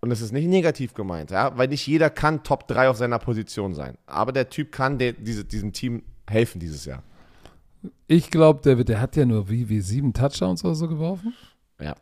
[0.00, 3.18] und es ist nicht negativ gemeint, ja, weil nicht jeder kann Top 3 auf seiner
[3.18, 3.96] Position sein.
[4.06, 7.02] Aber der Typ kann der, diese, diesem Team helfen dieses Jahr.
[8.06, 11.34] Ich glaube, der, der hat ja nur wie, wie sieben Touchdowns oder so geworfen.
[11.80, 11.94] Ja.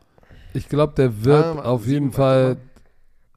[0.53, 2.57] Ich glaube, der wird ah, auf jeden Fall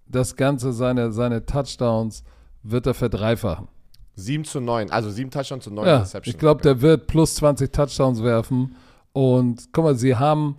[0.06, 2.22] das Ganze, seine, seine Touchdowns,
[2.62, 3.68] wird er verdreifachen.
[4.14, 6.34] 7 zu 9, also 7 Touchdowns zu 9 ja, Receptions.
[6.34, 8.76] Ich glaube, der wird plus 20 Touchdowns werfen.
[9.12, 10.56] Und guck mal, sie haben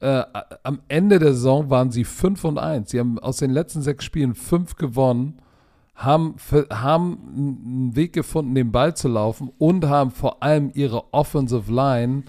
[0.00, 0.24] äh,
[0.64, 2.90] am Ende der Saison waren sie 5 und 1.
[2.90, 5.38] Sie haben aus den letzten sechs Spielen fünf gewonnen,
[5.94, 6.34] haben,
[6.70, 12.24] haben einen Weg gefunden, den Ball zu laufen und haben vor allem ihre Offensive Line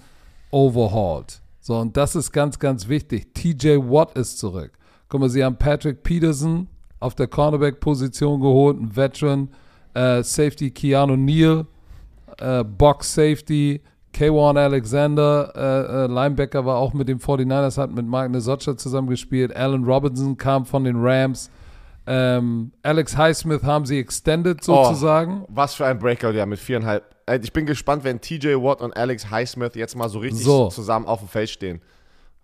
[0.52, 1.40] overhauled.
[1.66, 3.32] So, und das ist ganz, ganz wichtig.
[3.32, 4.72] TJ Watt ist zurück.
[5.08, 6.68] Guck mal, sie haben Patrick Peterson
[7.00, 9.48] auf der Cornerback-Position geholt, ein Veteran,
[9.94, 11.64] äh, Safety Keanu Neal,
[12.38, 13.80] äh, Box Safety,
[14.12, 19.56] K1 Alexander, äh, äh, Linebacker, war auch mit den 49ers, hat mit Mark Nesocha zusammengespielt.
[19.56, 21.50] Alan Robinson kam von den Rams.
[22.06, 25.44] Ähm, Alex Highsmith haben sie extended oh, sozusagen.
[25.44, 27.13] Oh, was für ein Breakout, ja, mit viereinhalb.
[27.26, 30.68] Äh, ich bin gespannt, wenn TJ Watt und Alex Highsmith jetzt mal so richtig so.
[30.68, 31.80] zusammen auf dem Feld stehen.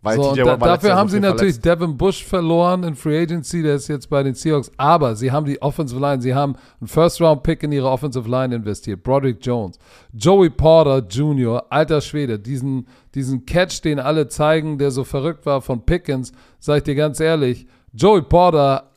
[0.03, 1.81] Weil so, da, dafür haben sie natürlich verletzt.
[1.83, 4.71] Devin Bush verloren in Free Agency, der ist jetzt bei den Seahawks.
[4.79, 9.03] Aber sie haben die Offensive Line, sie haben einen First-Round-Pick in ihre Offensive Line investiert.
[9.03, 9.79] Broderick Jones,
[10.15, 15.61] Joey Porter Jr., alter Schwede, diesen, diesen Catch, den alle zeigen, der so verrückt war
[15.61, 18.90] von Pickens, sag ich dir ganz ehrlich, Joey Porter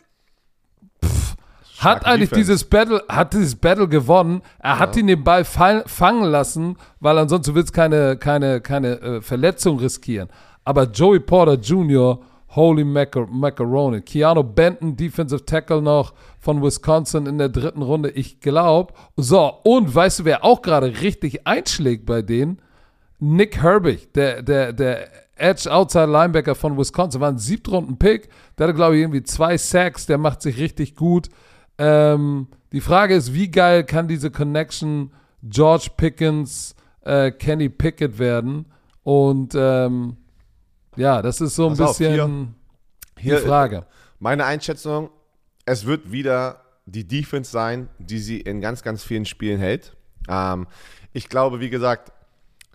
[1.84, 2.52] hat eigentlich Defense.
[2.52, 4.42] dieses Battle, hat dieses Battle gewonnen.
[4.60, 4.80] Er ja.
[4.80, 9.80] hat ihn den Ball fangen lassen, weil ansonsten wird es keine, keine, keine äh, Verletzung
[9.80, 10.30] riskieren.
[10.64, 12.20] Aber Joey Porter Jr.,
[12.56, 14.02] holy Macar Macaroni.
[14.02, 18.10] Keanu Benton, Defensive Tackle noch von Wisconsin in der dritten Runde.
[18.12, 18.94] Ich glaube.
[19.16, 22.62] So, und weißt du, wer auch gerade richtig einschlägt bei denen?
[23.20, 28.30] Nick Herbig, der, der, der Edge Outside Linebacker von Wisconsin, war ein Siebtrunden-Pick.
[28.58, 30.06] Der hatte, glaube ich, irgendwie zwei Sacks.
[30.06, 31.30] Der macht sich richtig gut.
[31.78, 35.12] Ähm, die Frage ist, wie geil kann diese Connection
[35.44, 38.66] George Pickens, äh, Kenny Pickett werden?
[39.04, 40.18] Und ähm,
[40.96, 42.54] ja, das ist so ein Pass bisschen auf, hier,
[43.20, 43.86] hier, die Frage.
[44.20, 45.10] Meine Einschätzung,
[45.66, 49.96] es wird wieder die Defense sein, die sie in ganz, ganz vielen Spielen hält.
[50.30, 50.68] Ähm,
[51.12, 52.12] ich glaube, wie gesagt,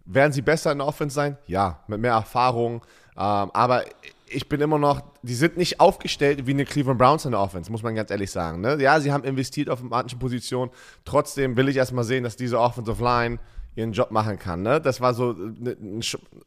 [0.04, 1.36] werden sie besser in der Offense sein?
[1.46, 2.82] Ja, mit mehr Erfahrung.
[3.16, 3.84] Ähm, aber
[4.32, 7.70] ich bin immer noch, die sind nicht aufgestellt wie eine Cleveland Browns in der Offense,
[7.70, 8.60] muss man ganz ehrlich sagen.
[8.60, 8.80] Ne?
[8.80, 10.70] Ja, sie haben investiert auf manchen Positionen.
[11.04, 13.38] Trotzdem will ich erstmal sehen, dass diese Offensive Line
[13.74, 14.62] ihren Job machen kann.
[14.62, 14.80] Ne?
[14.80, 15.76] Das war so, eine,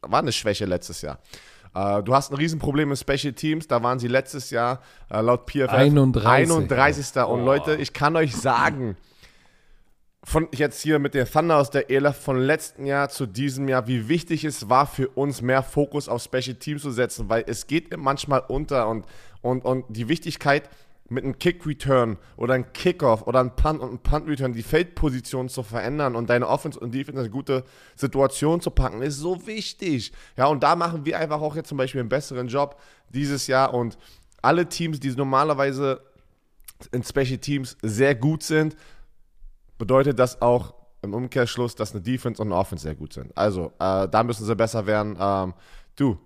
[0.02, 1.18] war eine Schwäche letztes Jahr.
[1.74, 3.66] Äh, du hast ein Riesenproblem mit Special Teams.
[3.66, 4.80] Da waren sie letztes Jahr
[5.10, 6.70] äh, laut PFF 31.
[6.70, 7.22] 31.
[7.24, 8.96] Und Leute, ich kann euch sagen,
[10.24, 13.88] von jetzt hier mit der Thunder aus der ELF von letzten Jahr zu diesem Jahr,
[13.88, 17.66] wie wichtig es war für uns, mehr Fokus auf Special Teams zu setzen, weil es
[17.66, 19.06] geht manchmal unter und,
[19.40, 20.68] und, und die Wichtigkeit,
[21.12, 25.62] mit einem Kick-Return oder einem Kickoff oder einem Punt und einem Punt-Return die Feldposition zu
[25.62, 27.64] verändern und deine Offense und Defense in eine gute
[27.94, 30.12] Situation zu packen, ist so wichtig.
[30.36, 33.74] Ja, und da machen wir einfach auch jetzt zum Beispiel einen besseren Job dieses Jahr
[33.74, 33.98] und
[34.40, 36.00] alle Teams, die normalerweise
[36.90, 38.76] in Special Teams sehr gut sind,
[39.82, 43.36] bedeutet das auch im Umkehrschluss, dass eine Defense und eine Offense sehr gut sind.
[43.36, 45.16] Also, äh, da müssen sie besser werden.
[45.18, 45.54] Ähm,
[45.96, 46.16] du,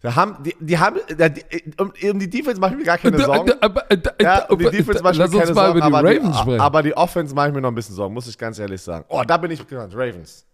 [0.00, 3.18] da haben, die, die haben, die, um, um, die Defense mache ich mir gar keine
[3.18, 3.52] Sorgen.
[4.22, 7.48] Ja, um die Defense mache ich mir keine Sorgen, aber die, aber die Offense mache
[7.48, 9.04] ich mir noch ein bisschen Sorgen, muss ich ganz ehrlich sagen.
[9.08, 9.92] Oh, da bin ich gespannt.
[9.94, 10.46] Ravens.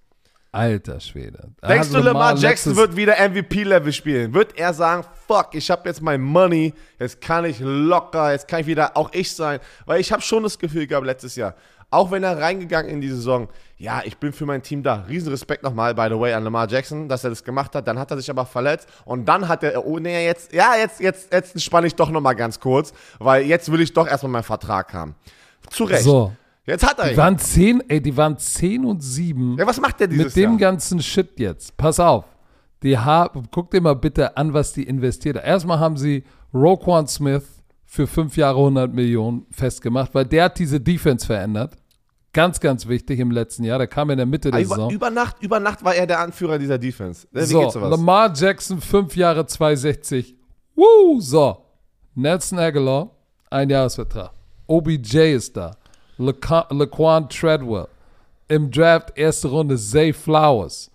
[0.51, 1.51] Alter Schwede.
[1.69, 4.33] Denkst du, Lamar Jackson wird wieder MVP-Level spielen?
[4.35, 8.61] Wird er sagen, fuck, ich habe jetzt mein Money, jetzt kann ich locker, jetzt kann
[8.61, 9.59] ich wieder auch ich sein?
[9.85, 11.57] Weil ich habe schon das Gefühl gehabt letztes Jahr,
[11.95, 15.05] auch wenn er reingegangen in die Saison, ja, ich bin für mein Team da.
[15.09, 17.87] Riesenrespekt nochmal, by the way, an Lamar Jackson, dass er das gemacht hat.
[17.89, 21.01] Dann hat er sich aber verletzt und dann hat er, oh nee, jetzt, ja, jetzt,
[21.01, 24.43] jetzt, jetzt spanne ich doch nochmal ganz kurz, weil jetzt will ich doch erstmal meinen
[24.45, 25.15] Vertrag haben.
[25.71, 26.03] Zu Recht.
[26.05, 26.33] So.
[26.67, 27.17] Jetzt hat er Die ihn.
[27.19, 30.51] waren 10, ey, die waren 10 und 7 Ja, was macht der dieses mit dem
[30.53, 30.73] Jahr?
[30.73, 31.77] ganzen Shit jetzt.
[31.77, 32.25] Pass auf.
[32.83, 35.45] Die haben, guck dir mal bitte an, was die investiert haben.
[35.47, 36.25] Erstmal haben sie
[36.55, 37.45] Roquan Smith
[37.85, 41.77] für 5 Jahre 100 Millionen festgemacht, weil der hat diese Defense verändert.
[42.35, 43.79] Ganz, ganz wichtig im letzten Jahr.
[43.79, 44.91] Der kam in der Mitte der über, Saison.
[44.91, 47.27] über, Nacht, über Nacht war er der Anführer dieser Defense.
[47.33, 47.91] Äh, Wie So, geht sowas?
[47.91, 50.35] Lamar Jackson, 5 Jahre 260.
[50.75, 51.57] Woo, so.
[52.15, 53.11] Nelson Aguilar,
[53.51, 54.33] ein Jahresvertrag.
[54.67, 55.77] OBJ ist da.
[56.19, 57.89] Laca- Laquan Treadwell.
[58.49, 60.91] Im Draft erste Runde Zay Flowers.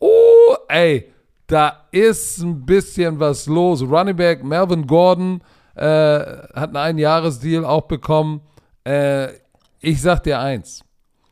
[0.00, 1.10] Oh, ey,
[1.46, 3.82] da ist ein bisschen was los.
[3.82, 5.40] Running Back Melvin Gordon
[5.74, 8.40] äh, hat einen Einjahresdeal auch bekommen.
[8.84, 9.28] Äh,
[9.84, 10.84] ich sag dir eins.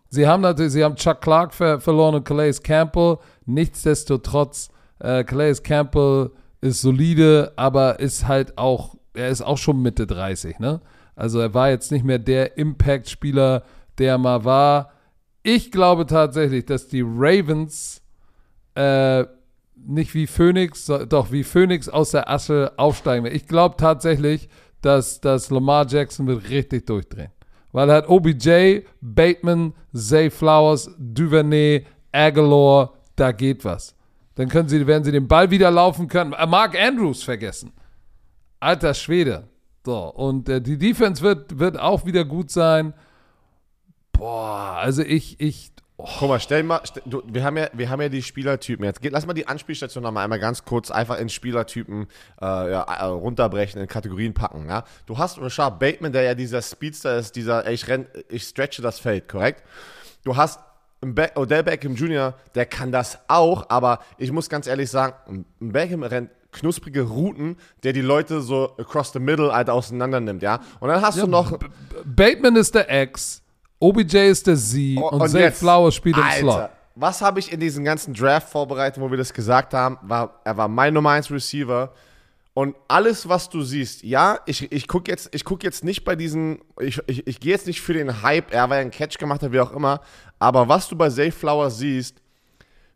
[0.09, 3.17] Sie haben natürlich, sie haben Chuck Clark ver verloren und Calais Campbell.
[3.47, 6.31] Nichtsdestotrotz, äh, Calais Campbell
[6.61, 10.81] ist solide, aber ist halt auch, er ist auch schon Mitte 30, ne?
[11.17, 13.65] Also er war jetzt nicht mehr der Impact-Spieler,
[13.99, 14.93] der er mal war.
[15.43, 18.03] Ich glaube tatsächlich, dass die Ravens
[18.75, 19.25] äh,
[19.75, 23.35] nicht wie Phoenix, doch wie Phoenix aus der Asche aufsteigen wird.
[23.35, 24.49] Ich glaube tatsächlich,
[24.81, 27.31] dass, dass Lamar Jackson wird richtig durchdrehen.
[27.73, 33.95] Weil er hat OBJ, Bateman, Zay Flowers, Duvernay, Aguilar, da geht was.
[34.35, 36.33] Dann können sie, werden sie den Ball wieder laufen können.
[36.33, 37.73] Äh, Mark Andrews vergessen.
[38.61, 39.49] Alter Schwede.
[39.85, 42.95] So, und äh, die Defense wird, wird auch wieder gut sein.
[44.13, 45.72] Boah, also ich, ich,
[46.05, 48.85] Guck mal, stell mal, stell, du, wir, haben ja, wir haben ja die Spielertypen.
[48.85, 52.09] Jetzt geht, lass mal die Anspielstation nochmal einmal ganz kurz einfach in Spielertypen
[52.41, 54.69] äh, ja, äh, runterbrechen, in Kategorien packen.
[54.69, 54.85] Ja?
[55.07, 58.83] Du hast Rashad Bateman, der ja dieser Speedster ist, dieser, ey, ich, renn, ich stretche
[58.83, 59.63] das Feld, korrekt?
[60.25, 60.61] Du hast
[61.01, 66.05] Be Odell Beckham Jr., der kann das auch, aber ich muss ganz ehrlich sagen, Beckham
[66.05, 70.61] rennt knusprige Routen, der die Leute so across the middle halt auseinander nimmt, ja?
[70.81, 71.59] Und dann hast du noch
[72.05, 73.42] Bateman ist der X,
[73.83, 76.71] OBJ ist der Z Oh, und, Zay jetzt, Flowers spielt im Alter, Slot.
[76.95, 80.69] Was habe ich in diesen ganzen Draft-Vorbereitungen, wo wir das gesagt haben, war, er war
[80.69, 81.93] mein Nummer 1 Receiver.
[82.55, 86.15] Und alles, was du siehst, ja, ich, ich gucke jetzt, ich guck jetzt nicht bei
[86.15, 89.19] diesen, ich, ich, ich gehe jetzt nicht für den Hype, er war ja ein Catch
[89.19, 90.01] gemacht hat, wie auch immer,
[90.39, 92.23] aber was du bei Zay Flowers siehst,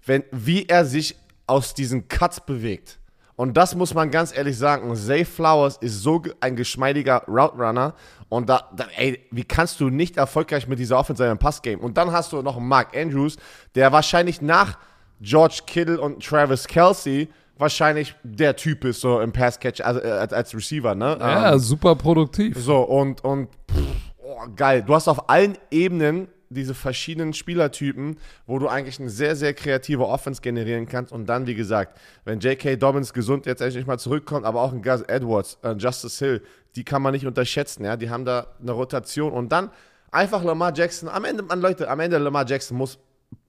[0.05, 1.17] wenn, wie er sich
[1.49, 3.01] aus diesen Cuts bewegt.
[3.37, 4.95] Und das muss man ganz ehrlich sagen.
[4.97, 7.95] Zay Flowers ist so ein geschmeidiger Route Runner.
[8.29, 11.79] Und da, da, ey, wie kannst du nicht erfolgreich mit dieser Offense sein im Passgame?
[11.79, 13.37] Und dann hast du noch einen Mark Andrews,
[13.75, 14.79] der wahrscheinlich nach
[15.21, 20.33] George Kittle und Travis Kelsey wahrscheinlich der Typ ist, so im Passcatch, also äh, als,
[20.33, 21.17] als Receiver, ne?
[21.19, 22.57] Ja, Ähm, super produktiv.
[22.59, 23.79] so, und, und pff,
[24.19, 24.83] oh, geil.
[24.87, 30.07] Du hast auf allen Ebenen diese verschiedenen Spielertypen, wo du eigentlich eine sehr, sehr kreative
[30.07, 31.13] Offense generieren kannst.
[31.13, 32.77] Und dann, wie gesagt, wenn J.K.
[32.77, 36.43] Dobbins gesund jetzt endlich mal zurückkommt, aber auch ein Gus Edwards, äh, Justice Hill,
[36.77, 37.85] die kann man nicht unterschätzen.
[37.85, 37.97] Ja?
[37.97, 39.33] Die haben da eine Rotation.
[39.33, 39.71] Und dann
[40.11, 41.09] einfach Lamar Jackson.
[41.09, 42.99] Am Ende, man, Leute, am Ende Lamar Jackson muss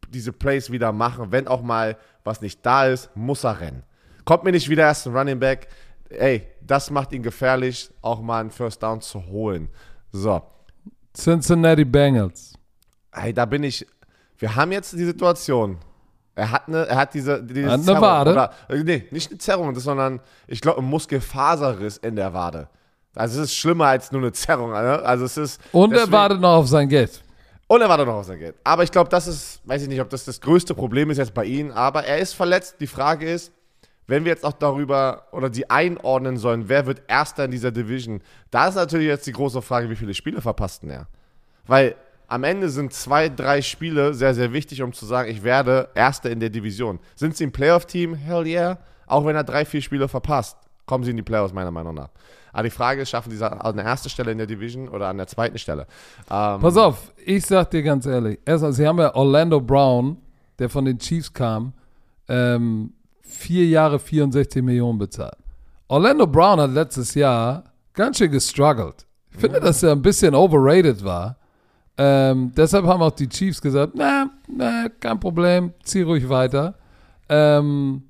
[0.10, 1.32] diese Plays wieder machen.
[1.32, 3.84] Wenn auch mal was nicht da ist, muss er rennen.
[4.26, 5.68] Kommt mir nicht wieder erst ein Running Back.
[6.10, 9.68] Ey, das macht ihn gefährlich, auch mal einen First Down zu holen.
[10.12, 10.42] So.
[11.14, 12.54] Cincinnati Bengals.
[13.12, 13.86] Hey, da bin ich.
[14.38, 15.78] Wir haben jetzt die Situation.
[16.36, 18.32] Er hat eine, er hat diese, diese Hat eine Wade.
[18.32, 18.54] Oder,
[18.84, 22.70] nee, nicht eine Zerrung, sondern ich glaube, ein Muskelfaserriss in der Wade.
[23.18, 24.72] Also es ist schlimmer als nur eine Zerrung.
[24.72, 24.78] Ne?
[25.04, 25.62] Also es ist.
[25.72, 27.22] Und er deswegen- wartet noch auf sein Geld.
[27.68, 28.56] Und er wartet noch auf sein Geld.
[28.64, 31.34] Aber ich glaube, das ist, weiß ich nicht, ob das das größte Problem ist jetzt
[31.34, 32.78] bei ihm, aber er ist verletzt.
[32.80, 33.52] Die Frage ist,
[34.08, 38.22] wenn wir jetzt auch darüber oder die einordnen sollen, wer wird Erster in dieser Division,
[38.52, 41.08] da ist natürlich jetzt die große Frage, wie viele Spiele verpasst er?
[41.66, 41.96] Weil
[42.30, 46.30] am Ende sind zwei, drei Spiele sehr, sehr wichtig, um zu sagen, ich werde Erster
[46.30, 47.00] in der Division.
[47.16, 48.14] Sind sie ein Playoff-Team?
[48.16, 48.78] Hell yeah.
[49.08, 50.58] Auch wenn er drei, vier Spiele verpasst,
[50.88, 52.10] kommen sie in die Playoffs, meiner Meinung nach.
[52.52, 55.10] Aber die Frage ist, schaffen sie es an der ersten Stelle in der Division oder
[55.10, 55.86] an der zweiten Stelle?
[56.32, 58.40] Ähm, Pass auf, ich sag dir ganz ehrlich.
[58.46, 60.18] Erstmal, sie haben ja Orlando Brown,
[60.58, 61.74] der von den Chiefs kam,
[62.28, 65.38] ähm, vier Jahre 64 Millionen bezahlt.
[65.88, 67.64] Orlando Brown hat letztes Jahr
[67.94, 69.06] ganz schön gestruggelt.
[69.32, 71.38] Ich finde, dass er ein bisschen overrated war.
[71.98, 76.76] Ähm, deshalb haben auch die Chiefs gesagt, na, na, kein Problem, zieh ruhig weiter.
[77.30, 78.04] Ähm,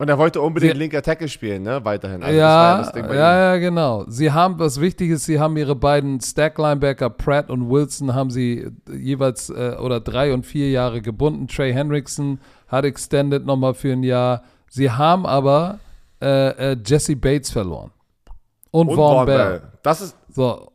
[0.00, 1.84] Und er wollte unbedingt Sie- linker Tackle spielen, ne?
[1.84, 2.22] Weiterhin.
[2.22, 3.38] Also ja, das Ding bei ja, ihm.
[3.38, 4.04] ja, genau.
[4.08, 8.66] Sie haben, was wichtig ist, sie haben ihre beiden Stack-Linebacker, Pratt und Wilson, haben sie
[8.90, 11.48] jeweils äh, oder drei und vier Jahre gebunden.
[11.48, 14.42] Trey Hendrickson hat extended nochmal für ein Jahr.
[14.70, 15.80] Sie haben aber
[16.22, 17.90] äh, äh, Jesse Bates verloren.
[18.70, 19.36] Und, Und Vaughn Bell.
[19.36, 19.62] Bell.
[19.82, 20.72] Das ist, So,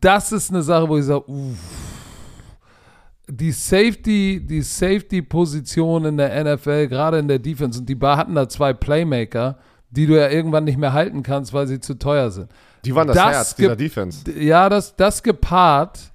[0.00, 1.56] das ist eine Sache, wo ich sage, uff,
[3.28, 8.48] die Safety, die Safety-Position in der NFL, gerade in der Defense, und die hatten da
[8.48, 9.58] zwei Playmaker,
[9.90, 12.50] die du ja irgendwann nicht mehr halten kannst, weil sie zu teuer sind.
[12.84, 14.30] Die waren das, das Herz dieser Defense.
[14.38, 16.12] Ja, das, das gepaart,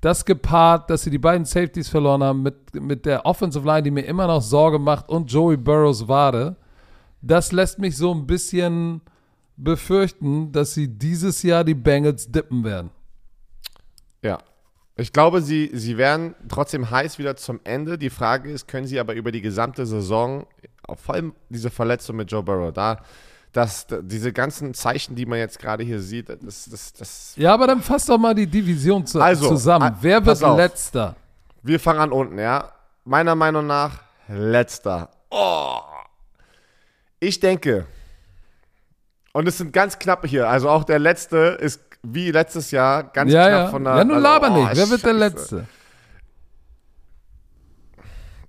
[0.00, 3.90] das gepaart, dass sie die beiden Safeties verloren haben mit, mit der Offensive Line, die
[3.90, 6.56] mir immer noch Sorge macht und Joey Burrows Wade,
[7.22, 9.00] das lässt mich so ein bisschen
[9.56, 12.90] befürchten, dass sie dieses Jahr die Bengals dippen werden.
[14.22, 14.38] Ja,
[14.96, 17.96] ich glaube, sie, sie werden trotzdem heiß wieder zum Ende.
[17.96, 20.46] Die Frage ist, können sie aber über die gesamte Saison,
[21.02, 22.98] vor allem diese Verletzung mit Joe Burrow, da,
[23.52, 27.32] dass diese ganzen Zeichen, die man jetzt gerade hier sieht, das, das, das.
[27.36, 29.96] Ja, aber dann fasst doch mal die Division zu, also, zusammen.
[30.00, 30.56] Wer wird auf.
[30.56, 31.16] letzter?
[31.62, 32.72] Wir fangen an unten, ja.
[33.04, 35.10] Meiner Meinung nach letzter.
[35.30, 35.78] Oh.
[37.20, 37.86] Ich denke,
[39.32, 40.48] und es sind ganz knappe hier.
[40.48, 43.70] Also auch der letzte ist wie letztes Jahr ganz ja, knapp ja.
[43.70, 43.96] von der.
[43.96, 44.76] Ja, nun also, laber oh, nicht.
[44.76, 45.66] Wer wird der Letzte?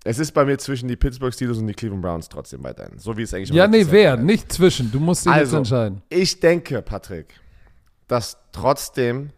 [0.06, 3.00] Es ist bei mir zwischen die Pittsburgh Steelers und die Cleveland Browns trotzdem weiterhin.
[3.00, 4.16] So wie es eigentlich Ja, nee, wer?
[4.16, 4.24] Ist.
[4.24, 4.92] Nicht zwischen.
[4.92, 6.02] Du musst dich also, jetzt entscheiden.
[6.10, 7.40] Ich denke, Patrick,
[8.08, 9.30] dass trotzdem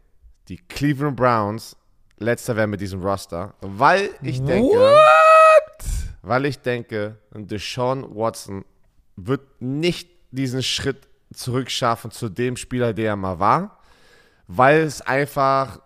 [0.47, 1.75] die Cleveland Browns
[2.17, 4.69] letzter werden mit diesem Roster, weil ich denke.
[4.69, 5.85] What?
[6.23, 8.65] Weil ich denke, Deshaun Watson
[9.15, 13.77] wird nicht diesen Schritt zurückschaffen zu dem Spieler, der er mal war
[14.47, 15.79] weil es einfach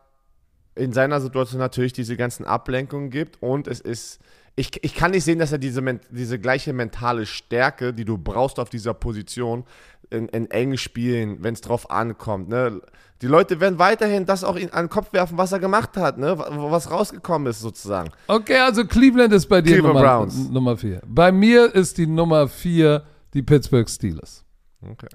[0.76, 4.20] in seiner Situation natürlich diese ganzen Ablenkungen gibt und es ist,
[4.56, 8.60] ich, ich kann nicht sehen, dass er diese, diese gleiche mentale Stärke, die du brauchst
[8.60, 9.66] auf dieser Position,
[10.10, 12.50] in, in engen Spielen, wenn es drauf ankommt.
[12.50, 12.82] Ne?
[13.22, 16.18] Die Leute werden weiterhin das auch in, an den Kopf werfen, was er gemacht hat,
[16.18, 16.38] ne?
[16.38, 18.10] was rausgekommen ist sozusagen.
[18.28, 20.50] Okay, also Cleveland ist bei dir Cleveland Nummer, Browns.
[20.50, 21.02] Nummer vier.
[21.06, 23.04] Bei mir ist die Nummer vier
[23.34, 24.44] die Pittsburgh Steelers.
[24.82, 25.08] Okay.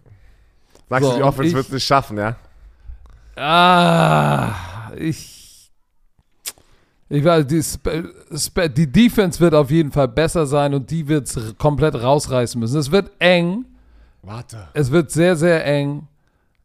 [0.89, 2.37] Sagst so, du, die Offense wird es nicht schaffen, ja?
[3.37, 4.55] Ah,
[4.97, 5.71] ich.
[7.11, 11.55] Ich weiß, die, die Defense wird auf jeden Fall besser sein und die wird es
[11.59, 12.79] komplett rausreißen müssen.
[12.79, 13.67] Es wird eng.
[14.23, 14.69] Warte.
[14.73, 16.09] Es wird sehr, sehr eng.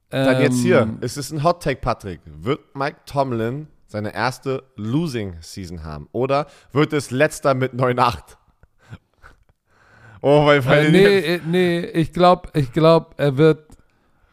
[0.09, 0.97] Dann ähm, jetzt hier.
[1.01, 2.21] Es ist ein Hot Take, Patrick.
[2.25, 6.07] Wird Mike Tomlin seine erste Losing Season haben?
[6.13, 8.37] Oder wird es letzter mit 9-8?
[10.21, 13.65] Oh, weil, weil äh, nee, äh, nee, ich glaube, ich glaube, er wird.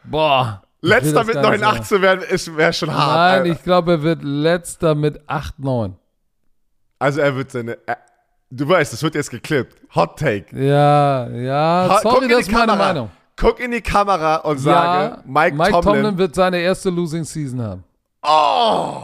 [0.05, 0.63] Boah.
[0.81, 2.25] Letzter mit 9,8 zu werden,
[2.57, 3.45] wäre schon hart.
[3.45, 5.95] Nein, ich glaube, er wird letzter mit 8,9.
[6.99, 7.79] Also er wird seine.
[7.87, 7.99] Er,
[8.51, 9.77] du weißt, das wird jetzt geklippt.
[9.95, 10.57] Hot Take.
[10.57, 11.89] Ja, ja.
[11.91, 12.87] Ha, sorry, das ist meine Kamera.
[12.87, 13.11] Meinung.
[13.37, 17.25] Guck in die Kamera und sage, ja, Mike, Mike Tomlin, Tomlin wird seine erste Losing
[17.25, 17.85] Season haben.
[18.23, 19.03] Oh,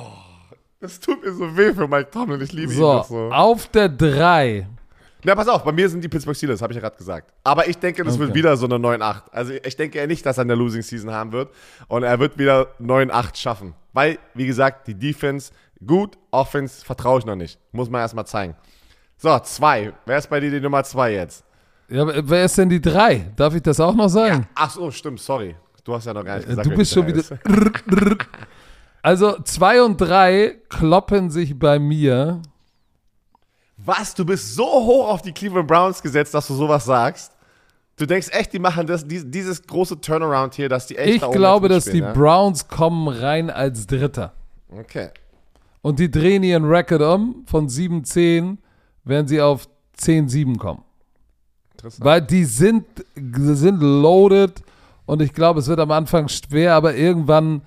[0.81, 2.41] das tut mir so weh für Mike Tomlin.
[2.41, 3.31] Ich liebe so, ihn so.
[3.31, 4.67] Auf der 3
[5.25, 7.33] na, pass auf, bei mir sind die Pittsburgh Steelers, habe ich ja gerade gesagt.
[7.45, 8.25] Aber ich denke, das okay.
[8.25, 9.23] wird wieder so eine 9-8.
[9.31, 11.51] Also ich denke eher nicht, dass er eine Losing Season haben wird.
[11.89, 13.75] Und er wird wieder 9-8 schaffen.
[13.93, 15.53] Weil, wie gesagt, die Defense
[15.87, 17.59] gut, Offense vertraue ich noch nicht.
[17.73, 18.57] Muss man erstmal zeigen.
[19.17, 19.93] So, zwei.
[20.07, 21.45] Wer ist bei dir die Nummer zwei jetzt?
[21.89, 23.31] Ja, wer ist denn die drei?
[23.37, 24.43] Darf ich das auch noch sagen?
[24.43, 25.55] Ja, ach so, stimmt, sorry.
[25.85, 26.67] Du hast ja noch gar nicht gesagt.
[26.67, 27.23] Du bist schon wieder.
[29.03, 32.41] also zwei und drei kloppen sich bei mir
[33.77, 34.15] was?
[34.15, 37.33] Du bist so hoch auf die Cleveland Browns gesetzt, dass du sowas sagst?
[37.97, 41.29] Du denkst echt, die machen das, dieses große Turnaround hier, dass die echt Ich da
[41.29, 42.13] glaube, dass die ja?
[42.13, 44.33] Browns kommen rein als Dritter.
[44.71, 45.11] Okay.
[45.83, 47.45] Und die drehen ihren Record um.
[47.47, 48.57] Von 7-10
[49.05, 49.69] werden sie auf
[49.99, 50.83] 10-7 kommen.
[51.75, 52.05] Interessant.
[52.05, 54.63] Weil die sind, sind loaded
[55.05, 57.63] und ich glaube, es wird am Anfang schwer, aber irgendwann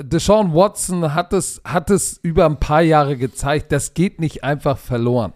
[0.00, 4.78] Deshaun Watson hat es, hat es über ein paar Jahre gezeigt, das geht nicht einfach
[4.78, 5.32] verloren.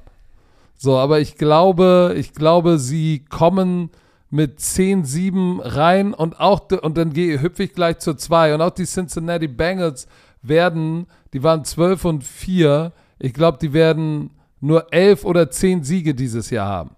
[0.76, 3.91] So, aber ich glaube, ich glaube, sie kommen
[4.30, 8.55] mit 10-7 rein und auch, und dann gehe, ich gleich zur 2.
[8.55, 10.07] Und auch die Cincinnati Bengals
[10.41, 12.93] werden, die waren 12 und 4.
[13.18, 14.30] Ich glaube, die werden
[14.61, 16.97] nur 11 oder 10 Siege dieses Jahr haben.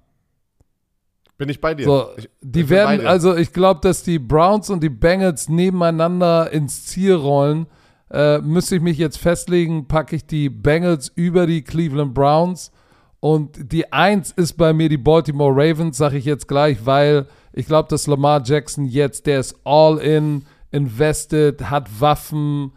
[1.37, 1.85] Bin ich bei dir.
[1.85, 6.87] So, ich, die werden, also ich glaube, dass die Browns und die Bengals nebeneinander ins
[6.87, 7.67] Ziel rollen.
[8.11, 12.71] Äh, müsste ich mich jetzt festlegen, packe ich die Bengals über die Cleveland Browns.
[13.19, 17.67] Und die Eins ist bei mir die Baltimore Ravens, sage ich jetzt gleich, weil ich
[17.67, 22.73] glaube, dass Lamar Jackson jetzt, der ist all in, invested, hat Waffen,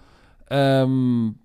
[0.49, 1.35] ähm,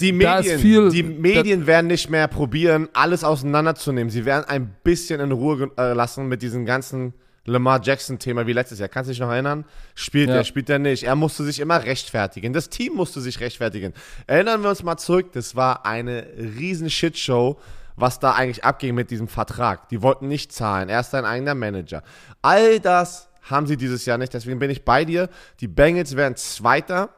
[0.00, 4.10] die Medien, viel, die Medien werden nicht mehr probieren, alles auseinanderzunehmen.
[4.10, 7.14] Sie werden ein bisschen in Ruhe äh, lassen mit diesem ganzen
[7.46, 8.88] Lamar Jackson-Thema wie letztes Jahr.
[8.88, 9.64] Kannst du dich noch erinnern?
[9.94, 10.36] Spielt ja.
[10.36, 11.04] er, spielt er nicht.
[11.04, 12.52] Er musste sich immer rechtfertigen.
[12.52, 13.92] Das Team musste sich rechtfertigen.
[14.26, 17.60] Erinnern wir uns mal zurück, das war eine riesen Shitshow,
[17.96, 19.88] was da eigentlich abging mit diesem Vertrag.
[19.90, 20.88] Die wollten nicht zahlen.
[20.88, 22.02] Er ist sein eigener Manager.
[22.42, 24.34] All das haben sie dieses Jahr nicht.
[24.34, 25.28] Deswegen bin ich bei dir.
[25.60, 27.10] Die Bengals werden Zweiter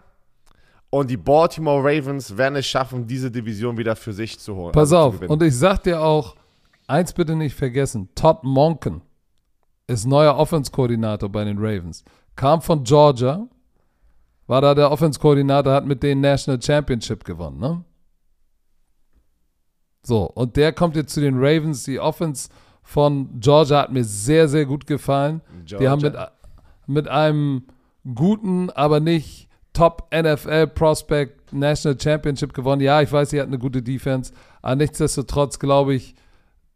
[0.97, 4.73] Und die Baltimore Ravens werden es schaffen, diese Division wieder für sich zu holen.
[4.73, 6.37] Pass also auf, und ich sag dir auch,
[6.87, 9.03] eins bitte nicht vergessen: Todd Monken
[9.87, 12.03] ist neuer Offense-Koordinator bei den Ravens.
[12.35, 13.47] Kam von Georgia,
[14.47, 17.85] war da der Offense-Koordinator, hat mit denen National Championship gewonnen, ne?
[20.03, 21.85] So, und der kommt jetzt zu den Ravens.
[21.85, 22.49] Die Offense
[22.83, 25.43] von Georgia hat mir sehr, sehr gut gefallen.
[25.67, 25.79] Georgia.
[25.79, 26.17] Die haben mit,
[26.87, 27.65] mit einem
[28.15, 29.47] guten, aber nicht
[29.77, 32.81] Top NFL Prospect National Championship gewonnen.
[32.81, 36.15] Ja, ich weiß, sie hat eine gute Defense, aber nichtsdestotrotz glaube ich,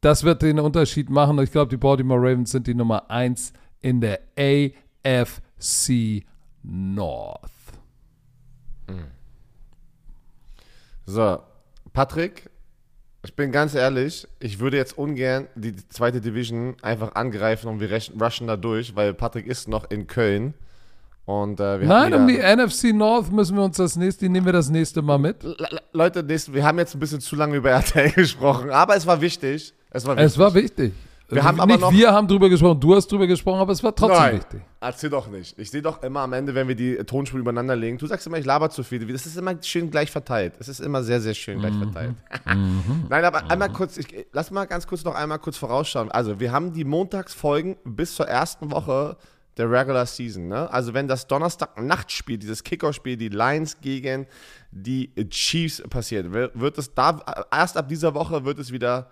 [0.03, 1.39] das wird den Unterschied machen.
[1.39, 6.27] Ich glaube, die Baltimore Ravens sind die Nummer 1 in der AFC
[6.63, 7.51] North.
[11.07, 11.39] So,
[11.95, 12.51] Patrick,
[13.25, 17.91] ich bin ganz ehrlich, ich würde jetzt ungern die zweite Division einfach angreifen und wir
[18.21, 20.53] rushen da durch, weil Patrick ist noch in Köln.
[21.25, 24.69] Und, äh, Nein, um die NFC North müssen wir uns das nächste, nehmen wir das
[24.69, 25.37] nächste Mal mit.
[25.93, 29.73] Leute, wir haben jetzt ein bisschen zu lange über RTL gesprochen, aber es war wichtig.
[29.91, 30.27] Es war wichtig.
[30.27, 30.93] Es war wichtig.
[31.31, 33.83] Wir haben nicht aber noch, wir haben drüber gesprochen, du hast drüber gesprochen, aber es
[33.83, 34.61] war trotzdem Nein, wichtig.
[34.81, 35.59] Erzähl doch nicht.
[35.59, 38.39] Ich sehe doch immer am Ende, wenn wir die Tonspuren übereinander legen, du sagst immer,
[38.39, 39.07] ich laber zu viel.
[39.07, 40.55] Das ist immer schön gleich verteilt.
[40.59, 41.93] Es ist immer sehr, sehr schön gleich mhm.
[41.93, 42.15] verteilt.
[42.47, 43.05] Mhm.
[43.09, 43.51] Nein, aber mhm.
[43.51, 46.11] einmal kurz, ich, lass mal ganz kurz noch einmal kurz vorausschauen.
[46.11, 49.17] Also, wir haben die Montagsfolgen bis zur ersten Woche
[49.61, 50.49] der Regular Season.
[50.49, 50.71] Ne?
[50.73, 54.27] Also, wenn das Donnerstag-Nachtspiel, dieses Kickoff-Spiel, die Lions gegen
[54.73, 59.11] die Chiefs passiert, wird es da, erst ab dieser Woche wird es wieder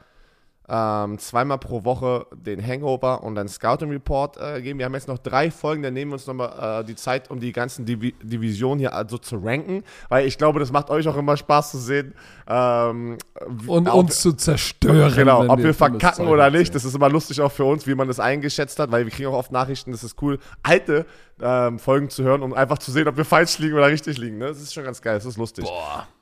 [0.69, 4.79] ähm, zweimal pro Woche den Hangover und dann Scouting Report äh, geben.
[4.79, 7.41] Wir haben jetzt noch drei Folgen, dann nehmen wir uns nochmal äh, die Zeit, um
[7.41, 11.17] die ganzen Divi Divisionen hier also zu ranken, weil ich glaube, das macht euch auch
[11.17, 12.15] immer Spaß zu sehen.
[12.47, 13.19] Ähm,
[13.67, 15.15] und uns zu zerstören.
[15.15, 18.09] Genau, ob wir verkacken oder nicht, das ist immer lustig auch für uns, wie man
[18.09, 21.07] das eingeschätzt hat, weil wir kriegen auch oft Nachrichten, das ist cool, alte
[21.41, 24.39] ähm, Folgen zu hören, um einfach zu sehen, ob wir falsch liegen oder richtig liegen.
[24.39, 24.47] Ne?
[24.47, 25.67] Das ist schon ganz geil, das ist lustig.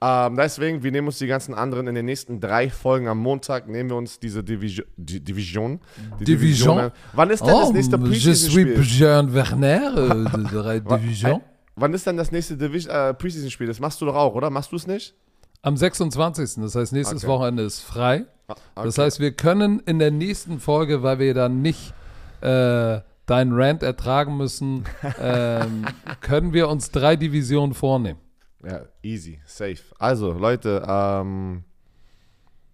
[0.00, 3.68] Ähm, deswegen, wir nehmen uns die ganzen anderen in den nächsten drei Folgen am Montag,
[3.68, 4.86] nehmen wir uns diese Division.
[4.96, 5.80] Die Division.
[6.20, 6.76] Die Division.
[6.76, 6.92] Division.
[7.12, 8.68] Wann ist denn oh, das nächste Preseason-Spiel?
[8.68, 11.40] Je suis Björn Werner, äh, Division.
[11.76, 13.66] Wann ist denn das nächste Division, äh, Preseason-Spiel?
[13.66, 14.50] Das machst du doch auch, oder?
[14.50, 15.14] Machst du es nicht?
[15.62, 16.62] Am 26.
[16.62, 17.32] Das heißt, nächstes okay.
[17.32, 18.26] Wochenende ist frei.
[18.48, 18.86] Ah, okay.
[18.86, 21.92] Das heißt, wir können in der nächsten Folge, weil wir dann nicht
[22.40, 24.84] äh, deinen Rant ertragen müssen,
[25.20, 25.84] ähm,
[26.20, 28.20] können wir uns drei Divisionen vornehmen.
[28.64, 29.82] Ja, easy, safe.
[29.98, 31.64] Also, Leute, ähm,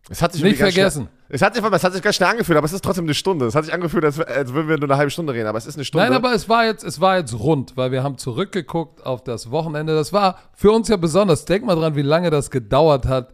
[0.09, 1.09] es hat sich nicht vergessen.
[1.29, 3.47] Es hat, sich, es hat sich ganz schnell angefühlt, aber es ist trotzdem eine Stunde.
[3.47, 5.67] Es hat sich angefühlt, als, als würden wir nur eine halbe Stunde reden, aber es
[5.67, 6.05] ist eine Stunde.
[6.05, 9.51] Nein, aber es war jetzt, es war jetzt rund, weil wir haben zurückgeguckt auf das
[9.51, 9.95] Wochenende.
[9.95, 11.45] Das war für uns ja besonders.
[11.45, 13.33] Denk mal dran, wie lange das gedauert hat.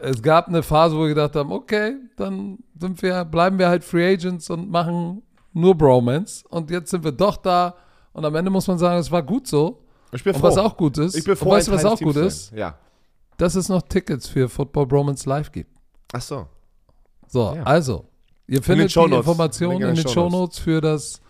[0.00, 3.82] Es gab eine Phase, wo wir gedacht haben, okay, dann sind wir, bleiben wir halt
[3.82, 6.44] Free Agents und machen nur Bromance.
[6.48, 7.74] Und jetzt sind wir doch da.
[8.12, 9.82] Und am Ende muss man sagen, es war gut so.
[10.12, 10.48] Ich bin und froh.
[10.48, 11.16] was auch gut ist.
[11.16, 12.52] Ich bin froh, und weißt du, was auch gut ist?
[12.52, 12.78] Ja.
[13.36, 15.75] Dass es noch Tickets für Football Bromance Live gibt.
[16.16, 16.46] Ach so.
[17.28, 17.62] So, ja.
[17.64, 18.06] also,
[18.46, 21.20] ihr findet die Informationen in den Shownotes für das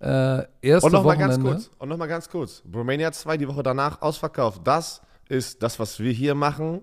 [0.00, 1.38] äh, erste und noch Wochenende.
[1.38, 2.62] Mal ganz kurz, und nochmal ganz kurz.
[2.72, 4.60] Romania 2 die Woche danach ausverkauft.
[4.64, 6.82] Das ist das, was wir hier machen.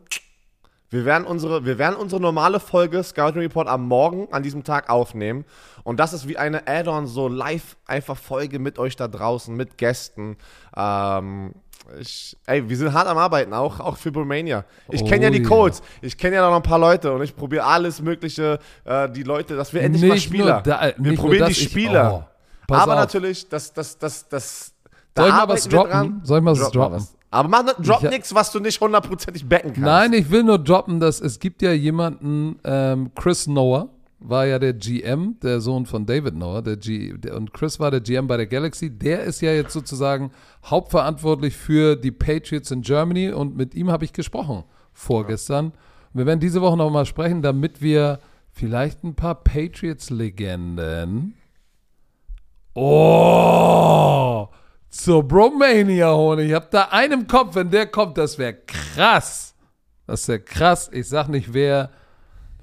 [0.95, 4.89] Wir werden, unsere, wir werden unsere normale Folge Scouting Report am Morgen an diesem Tag
[4.89, 5.43] aufnehmen.
[5.83, 9.77] Und das ist wie eine Add-on, so live einfach Folge mit euch da draußen, mit
[9.77, 10.37] Gästen.
[10.75, 11.51] Ähm,
[11.99, 14.63] ich, ey, wir sind hart am Arbeiten, auch, auch für Romania.
[14.89, 17.35] Ich kenne ja die oh Codes, ich kenne ja noch ein paar Leute und ich
[17.35, 20.61] probiere alles Mögliche, äh, die Leute, dass wir endlich nicht mal Spieler.
[20.61, 22.25] Da, wir probieren die Spieler.
[22.69, 22.99] Ich, oh, Aber auf.
[22.99, 24.73] natürlich, das, das, das, das,
[25.13, 26.21] da Soll ich mal was droppen?
[26.23, 26.95] Soll ich mal was droppen?
[26.99, 27.15] Was.
[27.36, 29.81] Aber mach, drop nichts, was du nicht hundertprozentig backen kannst.
[29.81, 34.57] Nein, ich will nur droppen, dass es gibt ja jemanden, ähm, Chris Noah, war ja
[34.57, 38.38] der GM, der Sohn von David Noah, der G, und Chris war der GM bei
[38.38, 38.89] der Galaxy.
[38.89, 40.31] Der ist ja jetzt sozusagen
[40.63, 44.63] hauptverantwortlich für die Patriots in Germany und mit ihm habe ich gesprochen
[44.93, 45.73] vorgestern.
[46.13, 48.19] Wir werden diese Woche nochmal sprechen, damit wir
[48.49, 51.36] vielleicht ein paar Patriots-Legenden.
[52.73, 54.47] Oh!
[54.95, 56.39] Zur Bromania holen.
[56.39, 59.53] Ich habe da einen im Kopf, wenn der kommt, das wäre krass.
[60.07, 60.89] Das wäre krass.
[60.91, 61.89] Ich sag nicht wer.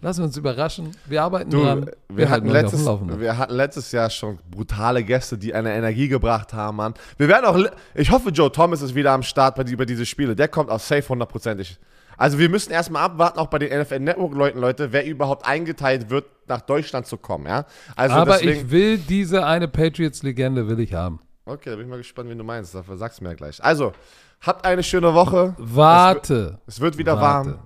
[0.01, 0.91] Lassen wir uns überraschen.
[1.07, 1.87] Wir arbeiten du, dran.
[2.09, 6.53] Wir, wir hatten, letztes, wir hatten letztes Jahr schon brutale Gäste, die eine Energie gebracht
[6.53, 6.95] haben, Mann.
[7.19, 7.57] Wir werden auch,
[7.95, 10.35] ich hoffe, Joe Thomas ist wieder am Start bei, bei diese Spiele.
[10.35, 11.79] Der kommt auch safe hundertprozentig.
[12.17, 16.11] Also wir müssen erstmal abwarten, auch bei den NFL Network Leuten, Leute, wer überhaupt eingeteilt
[16.11, 17.65] wird, nach Deutschland zu kommen, ja.
[17.95, 21.21] Also Aber deswegen, ich will diese eine Patriots-Legende will ich haben.
[21.45, 22.75] Okay, da bin ich mal gespannt, wie du meinst.
[22.75, 23.63] Dafür sagst du mir ja gleich.
[23.63, 23.93] Also,
[24.41, 25.55] habt eine schöne Woche.
[25.59, 26.61] Warte.
[26.67, 27.59] Es, wird wieder Warte.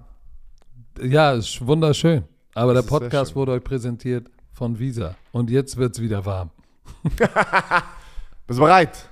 [0.98, 1.10] warm.
[1.10, 2.24] Ja, ist wunderschön.
[2.54, 5.14] Aber das der Podcast wurde euch präsentiert von Visa.
[5.32, 6.50] Und jetzt wird es wieder warm.
[8.46, 9.08] Bist du bereit?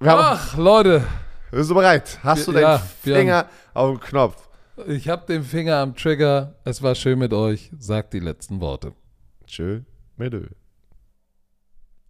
[0.00, 1.02] Ach, Leute.
[1.50, 2.18] Bist du bereit?
[2.22, 4.48] Hast du deinen Ja, Finger auf dem Knopf?
[4.86, 6.56] Ich habe den Finger am Trigger.
[6.64, 7.70] Es war schön mit euch.
[7.78, 8.92] Sagt die letzten Worte.
[9.46, 9.80] Tschö,
[10.18, 10.34] mit.